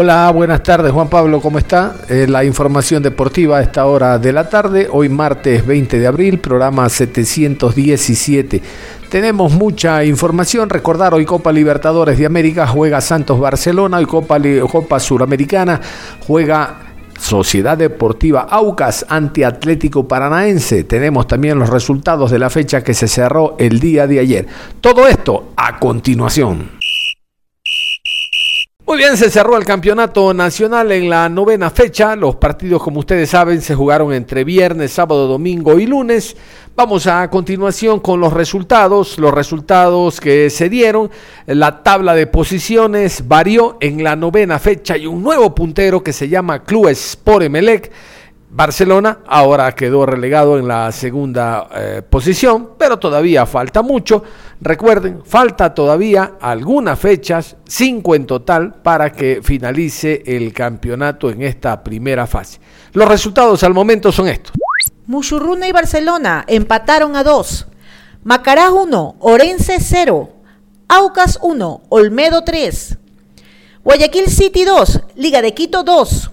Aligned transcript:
Hola, 0.00 0.30
buenas 0.30 0.62
tardes 0.62 0.92
Juan 0.92 1.08
Pablo, 1.08 1.40
¿cómo 1.40 1.58
está? 1.58 1.96
Eh, 2.08 2.28
la 2.28 2.44
información 2.44 3.02
deportiva 3.02 3.58
a 3.58 3.62
esta 3.62 3.84
hora 3.86 4.16
de 4.20 4.32
la 4.32 4.48
tarde, 4.48 4.86
hoy 4.88 5.08
martes 5.08 5.66
20 5.66 5.98
de 5.98 6.06
abril, 6.06 6.38
programa 6.38 6.88
717. 6.88 8.62
Tenemos 9.08 9.50
mucha 9.54 10.04
información. 10.04 10.70
Recordar 10.70 11.14
hoy 11.14 11.24
Copa 11.24 11.50
Libertadores 11.50 12.16
de 12.16 12.26
América 12.26 12.64
juega 12.68 13.00
Santos 13.00 13.40
Barcelona, 13.40 13.96
hoy 13.96 14.06
Copa, 14.06 14.38
Copa 14.70 15.00
Suramericana 15.00 15.80
juega 16.24 16.76
Sociedad 17.18 17.76
Deportiva 17.76 18.42
Aucas 18.42 19.04
ante 19.08 19.44
Atlético 19.44 20.06
Paranaense. 20.06 20.84
Tenemos 20.84 21.26
también 21.26 21.58
los 21.58 21.70
resultados 21.70 22.30
de 22.30 22.38
la 22.38 22.50
fecha 22.50 22.84
que 22.84 22.94
se 22.94 23.08
cerró 23.08 23.56
el 23.58 23.80
día 23.80 24.06
de 24.06 24.20
ayer. 24.20 24.46
Todo 24.80 25.08
esto 25.08 25.54
a 25.56 25.80
continuación. 25.80 26.77
Muy 28.88 28.96
bien, 28.96 29.18
se 29.18 29.28
cerró 29.28 29.58
el 29.58 29.66
campeonato 29.66 30.32
nacional 30.32 30.90
en 30.92 31.10
la 31.10 31.28
novena 31.28 31.68
fecha. 31.68 32.16
Los 32.16 32.36
partidos, 32.36 32.82
como 32.82 33.00
ustedes 33.00 33.28
saben, 33.28 33.60
se 33.60 33.74
jugaron 33.74 34.14
entre 34.14 34.44
viernes, 34.44 34.92
sábado, 34.92 35.26
domingo 35.26 35.78
y 35.78 35.84
lunes. 35.84 36.34
Vamos 36.74 37.06
a 37.06 37.28
continuación 37.28 38.00
con 38.00 38.18
los 38.18 38.32
resultados. 38.32 39.18
Los 39.18 39.34
resultados 39.34 40.22
que 40.22 40.48
se 40.48 40.70
dieron. 40.70 41.10
La 41.44 41.82
tabla 41.82 42.14
de 42.14 42.28
posiciones 42.28 43.28
varió 43.28 43.76
en 43.78 44.02
la 44.02 44.16
novena 44.16 44.58
fecha 44.58 44.96
y 44.96 45.06
un 45.06 45.22
nuevo 45.22 45.54
puntero 45.54 46.02
que 46.02 46.14
se 46.14 46.30
llama 46.30 46.64
Club 46.64 46.88
Sport 46.88 47.42
Emelec 47.42 47.92
Barcelona 48.50 49.18
ahora 49.26 49.74
quedó 49.74 50.06
relegado 50.06 50.58
en 50.58 50.66
la 50.66 50.90
segunda 50.90 51.68
eh, 51.74 52.02
posición, 52.08 52.70
pero 52.78 52.98
todavía 52.98 53.44
falta 53.44 53.82
mucho. 53.82 54.22
Recuerden, 54.60 55.22
falta 55.24 55.72
todavía 55.72 56.34
algunas 56.40 56.98
fechas, 56.98 57.56
cinco 57.64 58.14
en 58.14 58.26
total, 58.26 58.74
para 58.82 59.12
que 59.12 59.40
finalice 59.42 60.22
el 60.26 60.52
campeonato 60.52 61.30
en 61.30 61.42
esta 61.42 61.84
primera 61.84 62.26
fase. 62.26 62.60
Los 62.92 63.08
resultados 63.08 63.62
al 63.62 63.72
momento 63.72 64.10
son 64.10 64.28
estos. 64.28 64.52
Muchurruna 65.06 65.68
y 65.68 65.72
Barcelona 65.72 66.44
empataron 66.48 67.14
a 67.14 67.22
dos. 67.22 67.66
Macará 68.24 68.72
1, 68.72 69.16
Orense 69.20 69.78
0. 69.80 70.28
Aucas 70.88 71.38
1, 71.40 71.82
Olmedo 71.88 72.42
3. 72.42 72.98
Guayaquil 73.84 74.28
City 74.28 74.64
2, 74.64 75.00
Liga 75.14 75.40
de 75.40 75.54
Quito 75.54 75.82
2. 75.82 76.32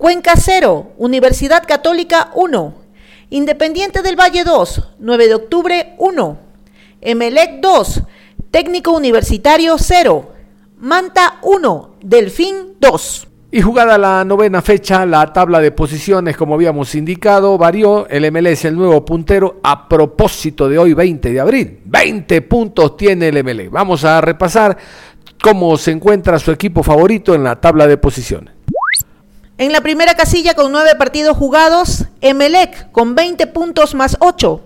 Cuenca 0.00 0.32
0, 0.34 0.92
Universidad 0.96 1.62
Católica 1.68 2.30
1, 2.34 2.74
Independiente 3.28 4.00
del 4.00 4.18
Valle 4.18 4.44
2, 4.44 4.88
9 4.98 5.28
de 5.28 5.34
octubre 5.34 5.94
1, 5.98 6.38
Emelec 7.00 7.60
2, 7.60 8.02
Técnico 8.50 8.92
Universitario 8.92 9.76
0, 9.78 10.30
Manta 10.78 11.38
1, 11.42 11.90
Delfín 12.02 12.74
2. 12.78 13.26
Y 13.52 13.62
jugada 13.62 13.98
la 13.98 14.24
novena 14.24 14.62
fecha, 14.62 15.04
la 15.06 15.32
tabla 15.32 15.60
de 15.60 15.72
posiciones, 15.72 16.36
como 16.36 16.54
habíamos 16.54 16.94
indicado, 16.94 17.58
varió. 17.58 18.06
El 18.08 18.30
MLS, 18.30 18.66
el 18.66 18.76
nuevo 18.76 19.04
puntero, 19.04 19.58
a 19.64 19.88
propósito 19.88 20.68
de 20.68 20.78
hoy, 20.78 20.94
20 20.94 21.32
de 21.32 21.40
abril. 21.40 21.80
20 21.84 22.42
puntos 22.42 22.96
tiene 22.96 23.28
el 23.28 23.42
MLS. 23.42 23.70
Vamos 23.70 24.04
a 24.04 24.20
repasar 24.20 24.76
cómo 25.42 25.76
se 25.78 25.90
encuentra 25.90 26.38
su 26.38 26.52
equipo 26.52 26.82
favorito 26.82 27.34
en 27.34 27.42
la 27.42 27.60
tabla 27.60 27.88
de 27.88 27.96
posiciones. 27.96 28.54
En 29.58 29.72
la 29.72 29.80
primera 29.80 30.14
casilla 30.14 30.54
con 30.54 30.70
nueve 30.70 30.90
partidos 30.96 31.36
jugados, 31.36 32.04
Emelec 32.20 32.92
con 32.92 33.14
20 33.14 33.46
puntos 33.48 33.94
más 33.94 34.16
8. 34.20 34.60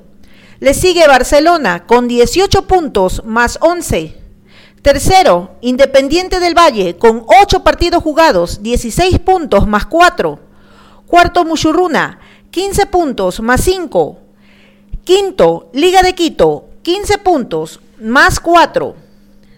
Le 0.61 0.73
sigue 0.73 1.07
Barcelona 1.09 1.85
con 1.87 2.07
18 2.07 2.67
puntos 2.67 3.23
más 3.25 3.59
11. 3.61 4.17
Tercero, 4.83 5.57
Independiente 5.63 6.41
del 6.41 6.57
Valle 6.57 6.97
con 6.97 7.25
8 7.43 7.65
partidos 7.65 8.03
jugados, 8.03 8.63
16 8.63 9.19
puntos 9.19 9.67
más 9.67 9.87
4. 9.87 10.39
Cuarto, 11.07 11.45
Muchurruna, 11.45 12.21
15 12.51 12.87
puntos 12.87 13.41
más 13.41 13.63
5. 13.63 14.19
Quinto, 15.05 15.71
Liga 15.73 16.03
de 16.03 16.15
Quito, 16.15 16.69
15 16.83 17.19
puntos 17.19 17.81
más 18.01 18.39
4. 18.41 18.95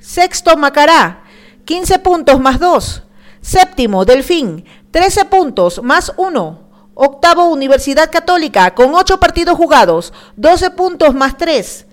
Sexto, 0.00 0.56
Macará, 0.56 1.24
15 1.64 1.98
puntos 1.98 2.40
más 2.40 2.58
2. 2.58 3.02
Séptimo, 3.40 4.04
Delfín, 4.04 4.64
13 4.92 5.26
puntos 5.26 5.82
más 5.82 6.12
1. 6.16 6.65
Octavo, 6.98 7.50
Universidad 7.50 8.10
Católica, 8.10 8.74
con 8.74 8.94
8 8.94 9.20
partidos 9.20 9.54
jugados, 9.58 10.14
12 10.36 10.70
puntos 10.70 11.14
más 11.14 11.36
3. 11.36 11.84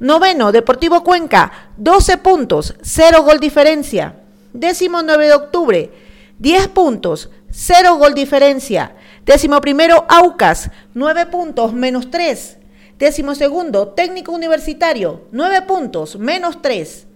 Noveno, 0.00 0.50
Deportivo 0.50 1.04
Cuenca, 1.04 1.70
12 1.76 2.16
puntos, 2.18 2.74
0 2.82 3.22
gol 3.22 3.38
diferencia. 3.38 4.16
Décimo 4.52 5.02
9 5.02 5.26
de 5.28 5.34
octubre, 5.34 5.92
10 6.40 6.68
puntos, 6.68 7.30
0 7.52 7.98
gol 7.98 8.14
diferencia. 8.14 8.96
Décimo 9.24 9.60
primero, 9.60 10.04
Aucas, 10.08 10.70
9 10.92 11.26
puntos, 11.26 11.72
menos 11.72 12.10
3. 12.10 12.58
Décimo 12.98 13.36
segundo, 13.36 13.90
Técnico 13.90 14.32
Universitario, 14.32 15.28
9 15.30 15.62
puntos, 15.68 16.18
menos 16.18 16.60
3. 16.60 17.06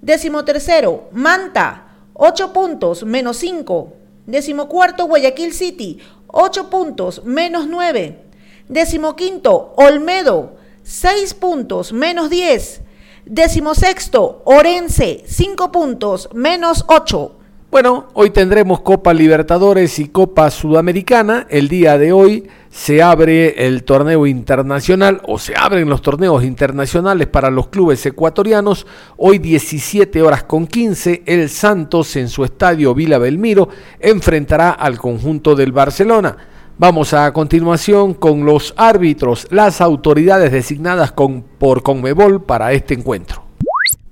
Décimo 0.00 0.42
tercero, 0.46 1.10
Manta, 1.12 1.88
8 2.14 2.54
puntos, 2.54 3.04
menos 3.04 3.36
5. 3.36 3.92
Décimo 4.28 4.68
cuarto, 4.68 5.06
Guayaquil 5.06 5.54
City, 5.54 6.00
8 6.28 6.70
puntos, 6.70 7.22
menos 7.24 7.66
9. 7.66 8.18
Décimo 8.68 9.16
quinto, 9.16 9.72
Olmedo, 9.76 10.56
6 10.82 11.34
puntos, 11.34 11.92
menos 11.92 12.28
10. 12.28 12.82
Décimo 13.24 13.74
sexto, 13.74 14.42
Orense, 14.44 15.24
5 15.26 15.72
puntos, 15.72 16.28
menos 16.32 16.84
8. 16.86 17.37
Bueno, 17.70 18.06
hoy 18.14 18.30
tendremos 18.30 18.80
Copa 18.80 19.12
Libertadores 19.12 19.98
y 19.98 20.08
Copa 20.08 20.50
Sudamericana. 20.50 21.46
El 21.50 21.68
día 21.68 21.98
de 21.98 22.12
hoy 22.12 22.48
se 22.70 23.02
abre 23.02 23.66
el 23.66 23.84
torneo 23.84 24.26
internacional 24.26 25.20
o 25.26 25.38
se 25.38 25.54
abren 25.54 25.90
los 25.90 26.00
torneos 26.00 26.44
internacionales 26.44 27.26
para 27.26 27.50
los 27.50 27.68
clubes 27.68 28.06
ecuatorianos. 28.06 28.86
Hoy 29.18 29.38
17 29.38 30.22
horas 30.22 30.44
con 30.44 30.66
15, 30.66 31.24
el 31.26 31.50
Santos 31.50 32.16
en 32.16 32.30
su 32.30 32.42
estadio 32.42 32.94
Vila 32.94 33.18
Belmiro 33.18 33.68
enfrentará 34.00 34.70
al 34.70 34.96
conjunto 34.96 35.54
del 35.54 35.72
Barcelona. 35.72 36.38
Vamos 36.78 37.12
a 37.12 37.30
continuación 37.34 38.14
con 38.14 38.46
los 38.46 38.72
árbitros, 38.78 39.46
las 39.50 39.82
autoridades 39.82 40.52
designadas 40.52 41.12
con, 41.12 41.42
por 41.42 41.82
Conmebol 41.82 42.42
para 42.42 42.72
este 42.72 42.94
encuentro. 42.94 43.47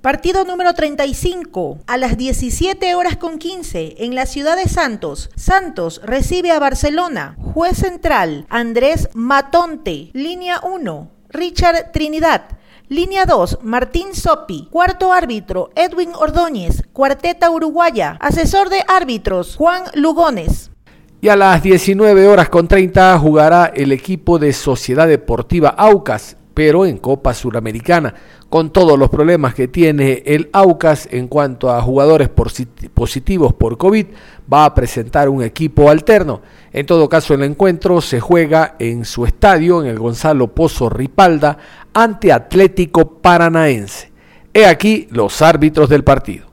Partido 0.07 0.45
número 0.45 0.73
35 0.73 1.79
a 1.85 1.97
las 1.97 2.15
17 2.15 2.95
horas 2.95 3.17
con 3.17 3.37
15 3.37 3.95
en 4.05 4.15
la 4.15 4.25
ciudad 4.25 4.55
de 4.55 4.69
Santos. 4.69 5.29
Santos 5.35 5.99
recibe 6.01 6.51
a 6.51 6.59
Barcelona. 6.59 7.35
Juez 7.53 7.75
central 7.75 8.45
Andrés 8.47 9.09
Matonte. 9.13 10.09
Línea 10.13 10.61
1 10.63 11.11
Richard 11.27 11.91
Trinidad. 11.91 12.43
Línea 12.87 13.25
2, 13.25 13.59
Martín 13.63 14.15
Sopi. 14.15 14.69
Cuarto 14.71 15.11
árbitro, 15.11 15.71
Edwin 15.75 16.11
Ordóñez. 16.15 16.83
Cuarteta 16.93 17.49
Uruguaya. 17.49 18.17
Asesor 18.21 18.69
de 18.69 18.85
árbitros, 18.87 19.57
Juan 19.57 19.83
Lugones. 19.93 20.71
Y 21.19 21.27
a 21.27 21.35
las 21.35 21.61
19 21.61 22.27
horas 22.29 22.47
con 22.47 22.69
30 22.69 23.19
jugará 23.19 23.73
el 23.75 23.91
equipo 23.91 24.39
de 24.39 24.53
Sociedad 24.53 25.05
Deportiva 25.05 25.67
Aucas, 25.67 26.37
pero 26.53 26.85
en 26.85 26.97
Copa 26.97 27.33
Suramericana 27.33 28.13
con 28.49 28.71
todos 28.71 28.97
los 28.97 29.09
problemas 29.09 29.53
que 29.53 29.67
tiene 29.67 30.23
el 30.25 30.49
Aucas 30.53 31.07
en 31.11 31.27
cuanto 31.27 31.69
a 31.69 31.81
jugadores 31.81 32.29
positivos 32.29 33.53
por 33.53 33.77
COVID, 33.77 34.05
va 34.51 34.65
a 34.65 34.73
presentar 34.73 35.27
un 35.27 35.43
equipo 35.43 35.89
alterno. 35.89 36.41
En 36.71 36.85
todo 36.85 37.09
caso, 37.09 37.33
el 37.33 37.43
encuentro 37.43 37.99
se 37.99 38.19
juega 38.19 38.75
en 38.79 39.03
su 39.03 39.25
estadio, 39.25 39.81
en 39.81 39.89
el 39.89 39.99
Gonzalo 39.99 40.47
Pozo 40.47 40.89
Ripalda, 40.89 41.57
ante 41.93 42.31
Atlético 42.31 43.19
Paranaense. 43.19 44.11
He 44.53 44.65
aquí 44.65 45.07
los 45.11 45.41
árbitros 45.41 45.89
del 45.89 46.03
partido. 46.03 46.47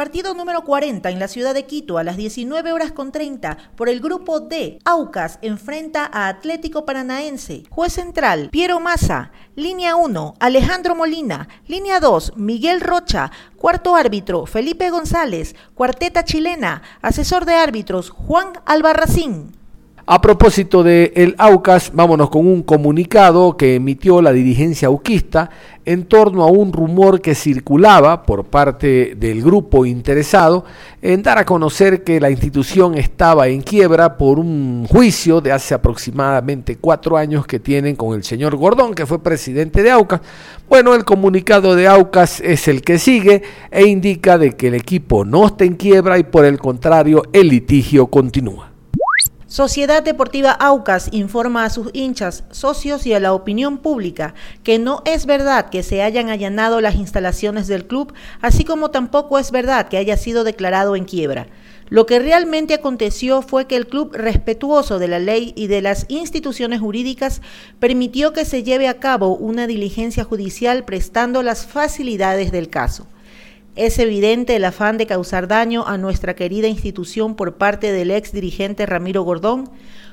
Partido 0.00 0.32
número 0.32 0.64
40 0.64 1.10
en 1.10 1.18
la 1.18 1.28
ciudad 1.28 1.52
de 1.52 1.66
Quito 1.66 1.98
a 1.98 2.04
las 2.04 2.16
19 2.16 2.72
horas 2.72 2.90
con 2.90 3.12
30 3.12 3.58
por 3.76 3.90
el 3.90 4.00
grupo 4.00 4.40
D. 4.40 4.78
Aucas 4.86 5.38
enfrenta 5.42 6.08
a 6.10 6.28
Atlético 6.28 6.86
Paranaense. 6.86 7.64
Juez 7.68 7.92
central, 7.92 8.48
Piero 8.50 8.80
Massa. 8.80 9.30
Línea 9.56 9.96
1, 9.96 10.36
Alejandro 10.40 10.94
Molina. 10.94 11.48
Línea 11.66 12.00
2, 12.00 12.38
Miguel 12.38 12.80
Rocha. 12.80 13.30
Cuarto 13.58 13.94
árbitro, 13.94 14.46
Felipe 14.46 14.88
González. 14.88 15.54
Cuarteta 15.74 16.24
chilena. 16.24 16.80
Asesor 17.02 17.44
de 17.44 17.56
árbitros, 17.56 18.08
Juan 18.08 18.54
Albarracín. 18.64 19.59
A 20.12 20.20
propósito 20.20 20.82
de 20.82 21.12
el 21.14 21.36
AUCAS, 21.38 21.92
vámonos 21.94 22.30
con 22.30 22.44
un 22.44 22.64
comunicado 22.64 23.56
que 23.56 23.76
emitió 23.76 24.20
la 24.20 24.32
dirigencia 24.32 24.88
auquista 24.88 25.50
en 25.84 26.06
torno 26.06 26.42
a 26.42 26.50
un 26.50 26.72
rumor 26.72 27.20
que 27.20 27.36
circulaba 27.36 28.24
por 28.24 28.46
parte 28.46 29.14
del 29.14 29.40
grupo 29.40 29.86
interesado 29.86 30.64
en 31.00 31.22
dar 31.22 31.38
a 31.38 31.46
conocer 31.46 32.02
que 32.02 32.18
la 32.18 32.28
institución 32.28 32.96
estaba 32.96 33.46
en 33.46 33.62
quiebra 33.62 34.16
por 34.16 34.40
un 34.40 34.84
juicio 34.90 35.40
de 35.40 35.52
hace 35.52 35.74
aproximadamente 35.74 36.74
cuatro 36.74 37.16
años 37.16 37.46
que 37.46 37.60
tienen 37.60 37.94
con 37.94 38.12
el 38.16 38.24
señor 38.24 38.56
Gordón, 38.56 38.94
que 38.94 39.06
fue 39.06 39.22
presidente 39.22 39.80
de 39.84 39.92
AUCAS. 39.92 40.22
Bueno, 40.68 40.96
el 40.96 41.04
comunicado 41.04 41.76
de 41.76 41.86
AUCAS 41.86 42.40
es 42.40 42.66
el 42.66 42.82
que 42.82 42.98
sigue 42.98 43.42
e 43.70 43.86
indica 43.86 44.38
de 44.38 44.56
que 44.56 44.66
el 44.66 44.74
equipo 44.74 45.24
no 45.24 45.46
está 45.46 45.62
en 45.62 45.76
quiebra 45.76 46.18
y 46.18 46.24
por 46.24 46.44
el 46.44 46.58
contrario 46.58 47.22
el 47.32 47.46
litigio 47.46 48.08
continúa. 48.08 48.69
Sociedad 49.50 50.04
Deportiva 50.04 50.52
Aucas 50.52 51.08
informa 51.10 51.64
a 51.64 51.70
sus 51.70 51.90
hinchas, 51.92 52.44
socios 52.52 53.04
y 53.04 53.14
a 53.14 53.18
la 53.18 53.32
opinión 53.32 53.78
pública 53.78 54.32
que 54.62 54.78
no 54.78 55.02
es 55.04 55.26
verdad 55.26 55.70
que 55.70 55.82
se 55.82 56.04
hayan 56.04 56.28
allanado 56.28 56.80
las 56.80 56.94
instalaciones 56.94 57.66
del 57.66 57.84
club, 57.84 58.14
así 58.42 58.62
como 58.62 58.92
tampoco 58.92 59.40
es 59.40 59.50
verdad 59.50 59.88
que 59.88 59.96
haya 59.96 60.16
sido 60.16 60.44
declarado 60.44 60.94
en 60.94 61.04
quiebra. 61.04 61.48
Lo 61.88 62.06
que 62.06 62.20
realmente 62.20 62.74
aconteció 62.74 63.42
fue 63.42 63.66
que 63.66 63.74
el 63.74 63.88
club, 63.88 64.14
respetuoso 64.14 65.00
de 65.00 65.08
la 65.08 65.18
ley 65.18 65.52
y 65.56 65.66
de 65.66 65.82
las 65.82 66.06
instituciones 66.08 66.78
jurídicas, 66.78 67.42
permitió 67.80 68.32
que 68.32 68.44
se 68.44 68.62
lleve 68.62 68.86
a 68.86 69.00
cabo 69.00 69.34
una 69.34 69.66
diligencia 69.66 70.22
judicial 70.22 70.84
prestando 70.84 71.42
las 71.42 71.66
facilidades 71.66 72.52
del 72.52 72.70
caso. 72.70 73.08
Es 73.80 73.98
evidente 73.98 74.56
el 74.56 74.66
afán 74.66 74.98
de 74.98 75.06
causar 75.06 75.48
daño 75.48 75.86
a 75.86 75.96
nuestra 75.96 76.36
querida 76.36 76.68
institución 76.68 77.34
por 77.34 77.54
parte 77.54 77.92
del 77.92 78.10
ex 78.10 78.30
dirigente 78.30 78.84
Ramiro 78.84 79.22
Gordón, 79.22 79.70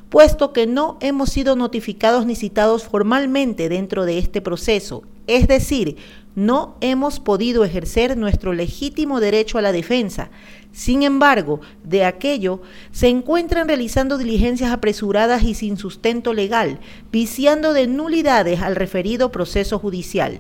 puesto 0.08 0.54
que 0.54 0.66
no 0.66 0.98
hemos 1.02 1.32
sido 1.32 1.58
notificados 1.58 2.26
ni 2.26 2.38
citados 2.38 2.86
formalmente 2.86 3.68
dentro 3.68 4.06
de 4.06 4.20
este 4.20 4.40
proceso, 4.40 5.04
es 5.28 5.50
decir, 5.50 5.98
no 6.34 6.78
hemos 6.80 7.20
podido 7.20 7.66
ejercer 7.66 8.16
nuestro 8.16 8.54
legítimo 8.54 9.20
derecho 9.20 9.58
a 9.58 9.62
la 9.62 9.74
defensa. 9.74 10.30
Sin 10.72 11.04
embargo, 11.04 11.60
de 11.84 12.06
aquello 12.06 12.62
se 12.92 13.10
encuentran 13.10 13.68
realizando 13.68 14.18
diligencias 14.18 14.72
apresuradas 14.72 15.44
y 15.44 15.56
sin 15.56 15.76
sustento 15.76 16.34
legal, 16.34 16.80
viciando 17.12 17.74
de 17.74 17.88
nulidades 17.88 18.62
al 18.62 18.78
referido 18.78 19.30
proceso 19.30 19.78
judicial. 19.78 20.40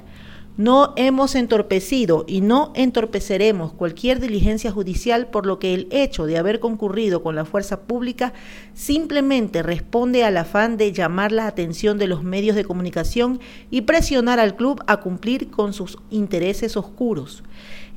No 0.57 0.94
hemos 0.95 1.36
entorpecido 1.36 2.25
y 2.27 2.42
no 2.42 2.71
entorpeceremos 2.74 3.74
cualquier 3.74 4.19
diligencia 4.19 4.71
judicial 4.71 5.27
por 5.27 5.45
lo 5.45 5.59
que 5.59 5.75
el 5.75 5.88
hecho 5.92 6.25
de 6.25 6.39
haber 6.39 6.59
concurrido 6.59 7.21
con 7.21 7.36
la 7.36 7.45
fuerza 7.45 7.81
pública 7.81 8.33
simplemente 8.74 9.62
responde 9.62 10.24
al 10.24 10.36
afán 10.36 10.75
de 10.77 10.92
llamar 10.94 11.31
la 11.31 11.45
atención 11.45 12.00
de 12.00 12.07
los 12.07 12.24
medios 12.24 12.56
de 12.56 12.65
comunicación 12.65 13.39
y 13.69 13.81
presionar 13.81 14.39
al 14.39 14.56
club 14.56 14.83
a 14.88 14.98
cumplir 14.98 15.51
con 15.51 15.74
sus 15.74 16.00
intereses 16.09 16.75
oscuros. 16.75 17.44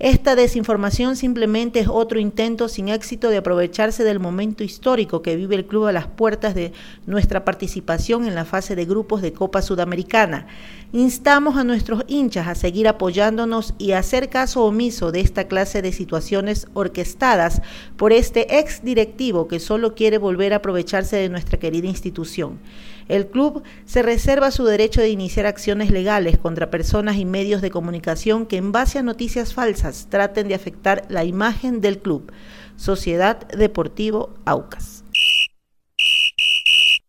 Esta 0.01 0.35
desinformación 0.35 1.15
simplemente 1.15 1.79
es 1.79 1.87
otro 1.87 2.19
intento 2.19 2.69
sin 2.69 2.89
éxito 2.89 3.29
de 3.29 3.37
aprovecharse 3.37 4.03
del 4.03 4.19
momento 4.19 4.65
histórico 4.65 5.21
que 5.21 5.37
vive 5.37 5.57
el 5.57 5.67
club 5.67 5.85
a 5.85 5.93
las 5.93 6.07
puertas 6.07 6.55
de 6.55 6.73
nuestra 7.05 7.45
participación 7.45 8.25
en 8.25 8.35
la 8.35 8.47
fase 8.47 8.75
de 8.75 8.87
grupos 8.87 9.21
de 9.21 9.35
Copa 9.35 9.61
Sudamericana. 9.61 10.47
Instamos 10.95 11.59
a 11.59 11.65
nuestros 11.65 12.05
hinchas 12.09 12.49
a 12.49 12.55
seguir 12.55 12.89
apoyándonos 12.89 13.75
y 13.77 13.93
a 13.93 13.99
hacer 13.99 14.31
caso 14.31 14.65
omiso 14.65 15.13
de 15.13 15.21
esta 15.21 15.49
clase 15.49 15.83
de 15.83 15.93
situaciones 15.93 16.67
orquestadas 16.73 17.61
por 17.99 18.15
este 18.15 18.59
ex 18.59 18.83
directivo 18.83 19.49
que 19.49 19.61
solo 19.61 19.95
quiere 19.95 20.17
volver 20.17 20.55
a 20.55 20.57
aprovecharse 20.57 21.17
de 21.17 21.29
nuestra 21.29 21.59
querida 21.59 21.89
institución. 21.89 22.59
El 23.11 23.27
club 23.27 23.65
se 23.87 24.03
reserva 24.03 24.53
su 24.53 24.65
derecho 24.65 25.01
de 25.01 25.09
iniciar 25.09 25.45
acciones 25.45 25.91
legales 25.91 26.39
contra 26.39 26.71
personas 26.71 27.17
y 27.17 27.25
medios 27.25 27.61
de 27.61 27.73
comunicación 27.73 28.47
que 28.47 28.57
en 28.57 28.71
base 28.71 29.01
a 29.01 29.03
noticias 29.03 29.53
falsas 29.53 30.07
traten 30.09 30.47
de 30.47 30.55
afectar 30.55 31.07
la 31.09 31.25
imagen 31.25 31.81
del 31.81 31.99
club. 31.99 32.31
Sociedad 32.77 33.49
Deportivo 33.49 34.35
Aucas. 34.45 35.03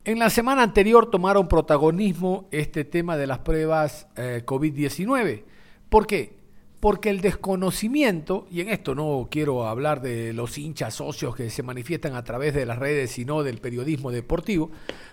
En 0.03 0.17
la 0.17 0.31
semana 0.31 0.63
anterior 0.63 1.11
tomaron 1.11 1.47
protagonismo 1.47 2.49
este 2.49 2.83
tema 2.83 3.15
de 3.15 3.27
las 3.27 3.37
pruebas 3.37 4.07
eh, 4.15 4.41
COVID-19. 4.43 5.43
¿Por 5.87 6.07
qué? 6.07 6.33
Porque 6.79 7.11
el 7.11 7.21
desconocimiento, 7.21 8.47
y 8.49 8.61
en 8.61 8.69
esto 8.69 8.95
no 8.95 9.27
quiero 9.29 9.67
hablar 9.67 10.01
de 10.01 10.33
los 10.33 10.57
hinchas 10.57 10.95
socios 10.95 11.35
que 11.35 11.51
se 11.51 11.61
manifiestan 11.61 12.15
a 12.15 12.23
través 12.23 12.55
de 12.55 12.65
las 12.65 12.79
redes, 12.79 13.11
sino 13.11 13.43
del 13.43 13.59
periodismo 13.59 14.09
deportivo, 14.09 14.71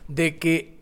de 0.08 0.38
que 0.38 0.77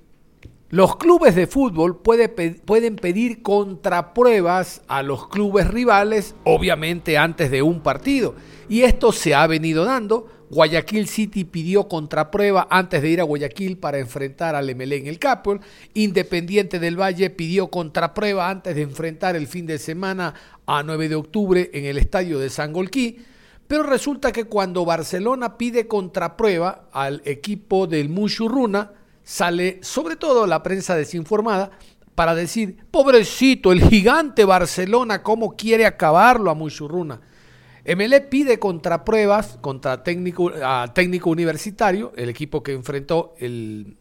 los 0.68 0.96
clubes 0.96 1.36
de 1.36 1.46
fútbol 1.46 2.00
pueden 2.02 2.96
pedir 2.96 3.42
contrapruebas 3.42 4.82
a 4.88 5.04
los 5.04 5.28
clubes 5.28 5.68
rivales, 5.68 6.34
obviamente 6.42 7.18
antes 7.18 7.52
de 7.52 7.62
un 7.62 7.80
partido. 7.80 8.34
Y 8.68 8.82
esto 8.82 9.12
se 9.12 9.34
ha 9.34 9.46
venido 9.46 9.84
dando. 9.84 10.26
Guayaquil 10.50 11.06
City 11.06 11.44
pidió 11.44 11.86
contraprueba 11.86 12.66
antes 12.68 13.00
de 13.00 13.10
ir 13.10 13.20
a 13.20 13.24
Guayaquil 13.24 13.78
para 13.78 13.98
enfrentar 13.98 14.56
al 14.56 14.74
MLE 14.74 14.96
en 14.96 15.06
el 15.06 15.20
Capol. 15.20 15.60
Independiente 15.94 16.80
del 16.80 17.00
Valle 17.00 17.30
pidió 17.30 17.68
contraprueba 17.68 18.50
antes 18.50 18.74
de 18.74 18.82
enfrentar 18.82 19.36
el 19.36 19.46
fin 19.46 19.66
de 19.66 19.78
semana 19.78 20.34
a 20.66 20.82
9 20.82 21.08
de 21.08 21.14
octubre 21.14 21.70
en 21.74 21.84
el 21.84 21.96
estadio 21.98 22.40
de 22.40 22.50
San 22.50 22.72
Golquí. 22.72 23.18
Pero 23.68 23.84
resulta 23.84 24.32
que 24.32 24.44
cuando 24.44 24.84
Barcelona 24.84 25.58
pide 25.58 25.86
contraprueba 25.86 26.88
al 26.92 27.22
equipo 27.24 27.86
del 27.86 28.08
Mushurruna, 28.08 28.92
sale 29.26 29.80
sobre 29.82 30.14
todo 30.14 30.46
la 30.46 30.62
prensa 30.62 30.94
desinformada 30.94 31.72
para 32.14 32.34
decir, 32.36 32.78
pobrecito, 32.92 33.72
el 33.72 33.82
gigante 33.82 34.44
Barcelona, 34.44 35.24
¿cómo 35.24 35.56
quiere 35.56 35.84
acabarlo 35.84 36.48
a 36.50 36.54
Muchurruna? 36.54 37.20
MLE 37.84 38.20
pide 38.22 38.58
contrapruebas 38.60 39.58
contra 39.60 40.04
técnico, 40.04 40.52
técnico 40.94 41.30
universitario, 41.30 42.12
el 42.16 42.28
equipo 42.28 42.62
que 42.62 42.72
enfrentó 42.72 43.34
el 43.38 43.96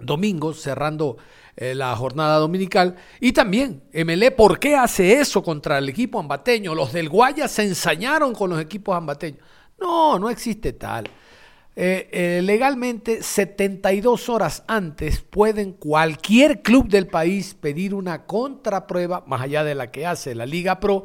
domingo 0.00 0.52
cerrando 0.52 1.16
eh, 1.56 1.74
la 1.76 1.94
jornada 1.94 2.38
dominical. 2.38 2.96
Y 3.20 3.32
también, 3.32 3.84
MLE, 3.92 4.32
¿por 4.32 4.58
qué 4.58 4.74
hace 4.74 5.20
eso 5.20 5.42
contra 5.42 5.78
el 5.78 5.88
equipo 5.88 6.18
ambateño? 6.18 6.74
Los 6.74 6.92
del 6.92 7.08
Guaya 7.08 7.46
se 7.46 7.62
ensañaron 7.62 8.34
con 8.34 8.50
los 8.50 8.60
equipos 8.60 8.96
ambateños. 8.96 9.40
No, 9.80 10.18
no 10.18 10.28
existe 10.28 10.72
tal. 10.72 11.08
Eh, 11.80 12.08
eh, 12.10 12.42
legalmente 12.42 13.22
72 13.22 14.28
horas 14.28 14.64
antes 14.66 15.20
pueden 15.20 15.74
cualquier 15.74 16.60
club 16.60 16.88
del 16.88 17.06
país 17.06 17.54
pedir 17.54 17.94
una 17.94 18.26
contraprueba, 18.26 19.22
más 19.28 19.42
allá 19.42 19.62
de 19.62 19.76
la 19.76 19.92
que 19.92 20.04
hace 20.04 20.34
la 20.34 20.44
Liga 20.44 20.80
Pro, 20.80 21.04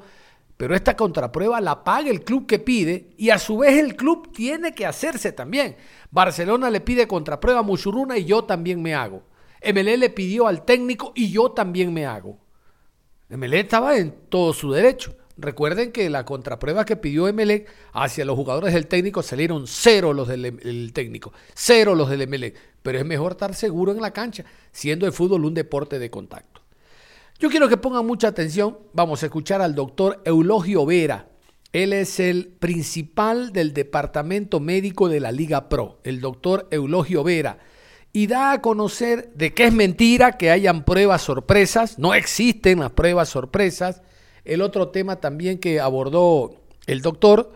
pero 0.57 0.73
esta 0.73 0.97
contraprueba 0.97 1.61
la 1.61 1.83
paga 1.83 2.09
el 2.09 2.23
club 2.23 2.47
que 2.47 2.57
pide 2.57 3.11
y 3.17 3.29
a 3.29 3.37
su 3.37 3.59
vez 3.59 3.77
el 3.77 3.95
club 3.95 4.31
tiene 4.33 4.73
que 4.73 4.87
hacerse 4.87 5.31
también. 5.31 5.75
Barcelona 6.09 6.71
le 6.71 6.81
pide 6.81 7.07
contraprueba 7.07 7.59
a 7.59 7.61
Muchuruna 7.63 8.17
y 8.17 8.25
yo 8.25 8.43
también 8.45 8.81
me 8.81 8.95
hago. 8.95 9.21
MLE 9.63 9.95
le 9.95 10.09
pidió 10.09 10.47
al 10.47 10.65
técnico 10.65 11.11
y 11.13 11.29
yo 11.29 11.51
también 11.51 11.93
me 11.93 12.07
hago. 12.07 12.39
MLE 13.29 13.59
estaba 13.59 13.95
en 13.95 14.11
todo 14.27 14.53
su 14.53 14.71
derecho. 14.71 15.15
Recuerden 15.35 15.91
que 15.91 16.09
la 16.09 16.25
contraprueba 16.25 16.85
que 16.85 16.95
pidió 16.95 17.27
Emelec 17.27 17.67
hacia 17.91 18.25
los 18.25 18.35
jugadores 18.35 18.73
del 18.73 18.87
técnico 18.87 19.23
salieron 19.23 19.65
cero 19.67 20.13
los 20.13 20.27
del 20.27 20.91
técnico, 20.93 21.33
cero 21.55 21.95
los 21.95 22.09
del 22.09 22.21
Emelec. 22.21 22.55
Pero 22.83 22.99
es 22.99 23.05
mejor 23.05 23.31
estar 23.31 23.55
seguro 23.55 23.91
en 23.91 24.01
la 24.01 24.11
cancha, 24.11 24.45
siendo 24.71 25.07
el 25.07 25.13
fútbol 25.13 25.45
un 25.45 25.53
deporte 25.53 25.97
de 25.97 26.11
contacto. 26.11 26.61
Yo 27.39 27.49
quiero 27.49 27.67
que 27.67 27.77
pongan 27.77 28.05
mucha 28.05 28.27
atención. 28.27 28.77
Vamos 28.93 29.23
a 29.23 29.25
escuchar 29.25 29.61
al 29.61 29.73
doctor 29.73 30.21
Eulogio 30.23 30.85
Vera. 30.85 31.29
Él 31.71 31.93
es 31.93 32.19
el 32.19 32.47
principal 32.47 33.51
del 33.51 33.73
departamento 33.73 34.59
médico 34.59 35.09
de 35.09 35.19
la 35.19 35.31
Liga 35.31 35.67
Pro, 35.69 35.99
el 36.03 36.21
doctor 36.21 36.67
Eulogio 36.69 37.23
Vera. 37.23 37.57
y 38.13 38.27
da 38.27 38.51
a 38.51 38.61
conocer 38.61 39.33
de 39.33 39.55
que 39.55 39.65
es 39.65 39.73
mentira 39.73 40.37
que 40.37 40.51
hayan 40.51 40.85
pruebas 40.85 41.23
sorpresas, 41.23 41.97
no 41.97 42.13
existen 42.13 42.79
las 42.79 42.91
pruebas 42.91 43.29
sorpresas. 43.29 44.03
El 44.45 44.61
otro 44.61 44.89
tema 44.89 45.17
también 45.17 45.57
que 45.57 45.79
abordó 45.79 46.55
el 46.85 47.01
doctor 47.01 47.51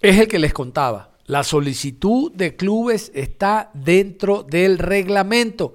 es 0.00 0.18
el 0.18 0.28
que 0.28 0.38
les 0.38 0.52
contaba. 0.52 1.12
La 1.26 1.44
solicitud 1.44 2.32
de 2.32 2.56
clubes 2.56 3.12
está 3.14 3.70
dentro 3.74 4.42
del 4.42 4.78
reglamento 4.78 5.74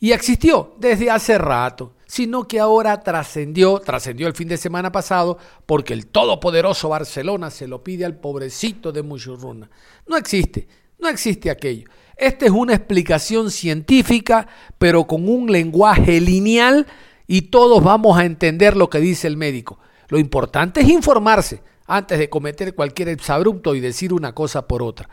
y 0.00 0.12
existió 0.12 0.74
desde 0.78 1.10
hace 1.10 1.38
rato, 1.38 1.94
sino 2.06 2.48
que 2.48 2.58
ahora 2.58 3.00
trascendió, 3.02 3.78
trascendió 3.78 4.26
el 4.26 4.34
fin 4.34 4.48
de 4.48 4.56
semana 4.56 4.90
pasado 4.90 5.38
porque 5.66 5.92
el 5.92 6.08
todopoderoso 6.08 6.88
Barcelona 6.88 7.50
se 7.50 7.68
lo 7.68 7.84
pide 7.84 8.04
al 8.04 8.16
pobrecito 8.16 8.90
de 8.90 9.02
Muchurruna. 9.02 9.70
No 10.06 10.16
existe, 10.16 10.66
no 10.98 11.08
existe 11.08 11.48
aquello. 11.50 11.88
Esta 12.16 12.46
es 12.46 12.50
una 12.50 12.74
explicación 12.74 13.50
científica, 13.50 14.48
pero 14.78 15.06
con 15.06 15.28
un 15.28 15.50
lenguaje 15.50 16.20
lineal 16.20 16.86
y 17.28 17.50
todos 17.50 17.84
vamos 17.84 18.18
a 18.18 18.24
entender 18.24 18.76
lo 18.76 18.90
que 18.90 18.98
dice 18.98 19.28
el 19.28 19.36
médico. 19.36 19.78
Lo 20.08 20.18
importante 20.18 20.80
es 20.80 20.88
informarse 20.88 21.62
antes 21.86 22.18
de 22.18 22.30
cometer 22.30 22.74
cualquier 22.74 23.10
exabrupto 23.10 23.74
y 23.74 23.80
decir 23.80 24.12
una 24.12 24.34
cosa 24.34 24.66
por 24.66 24.82
otra. 24.82 25.08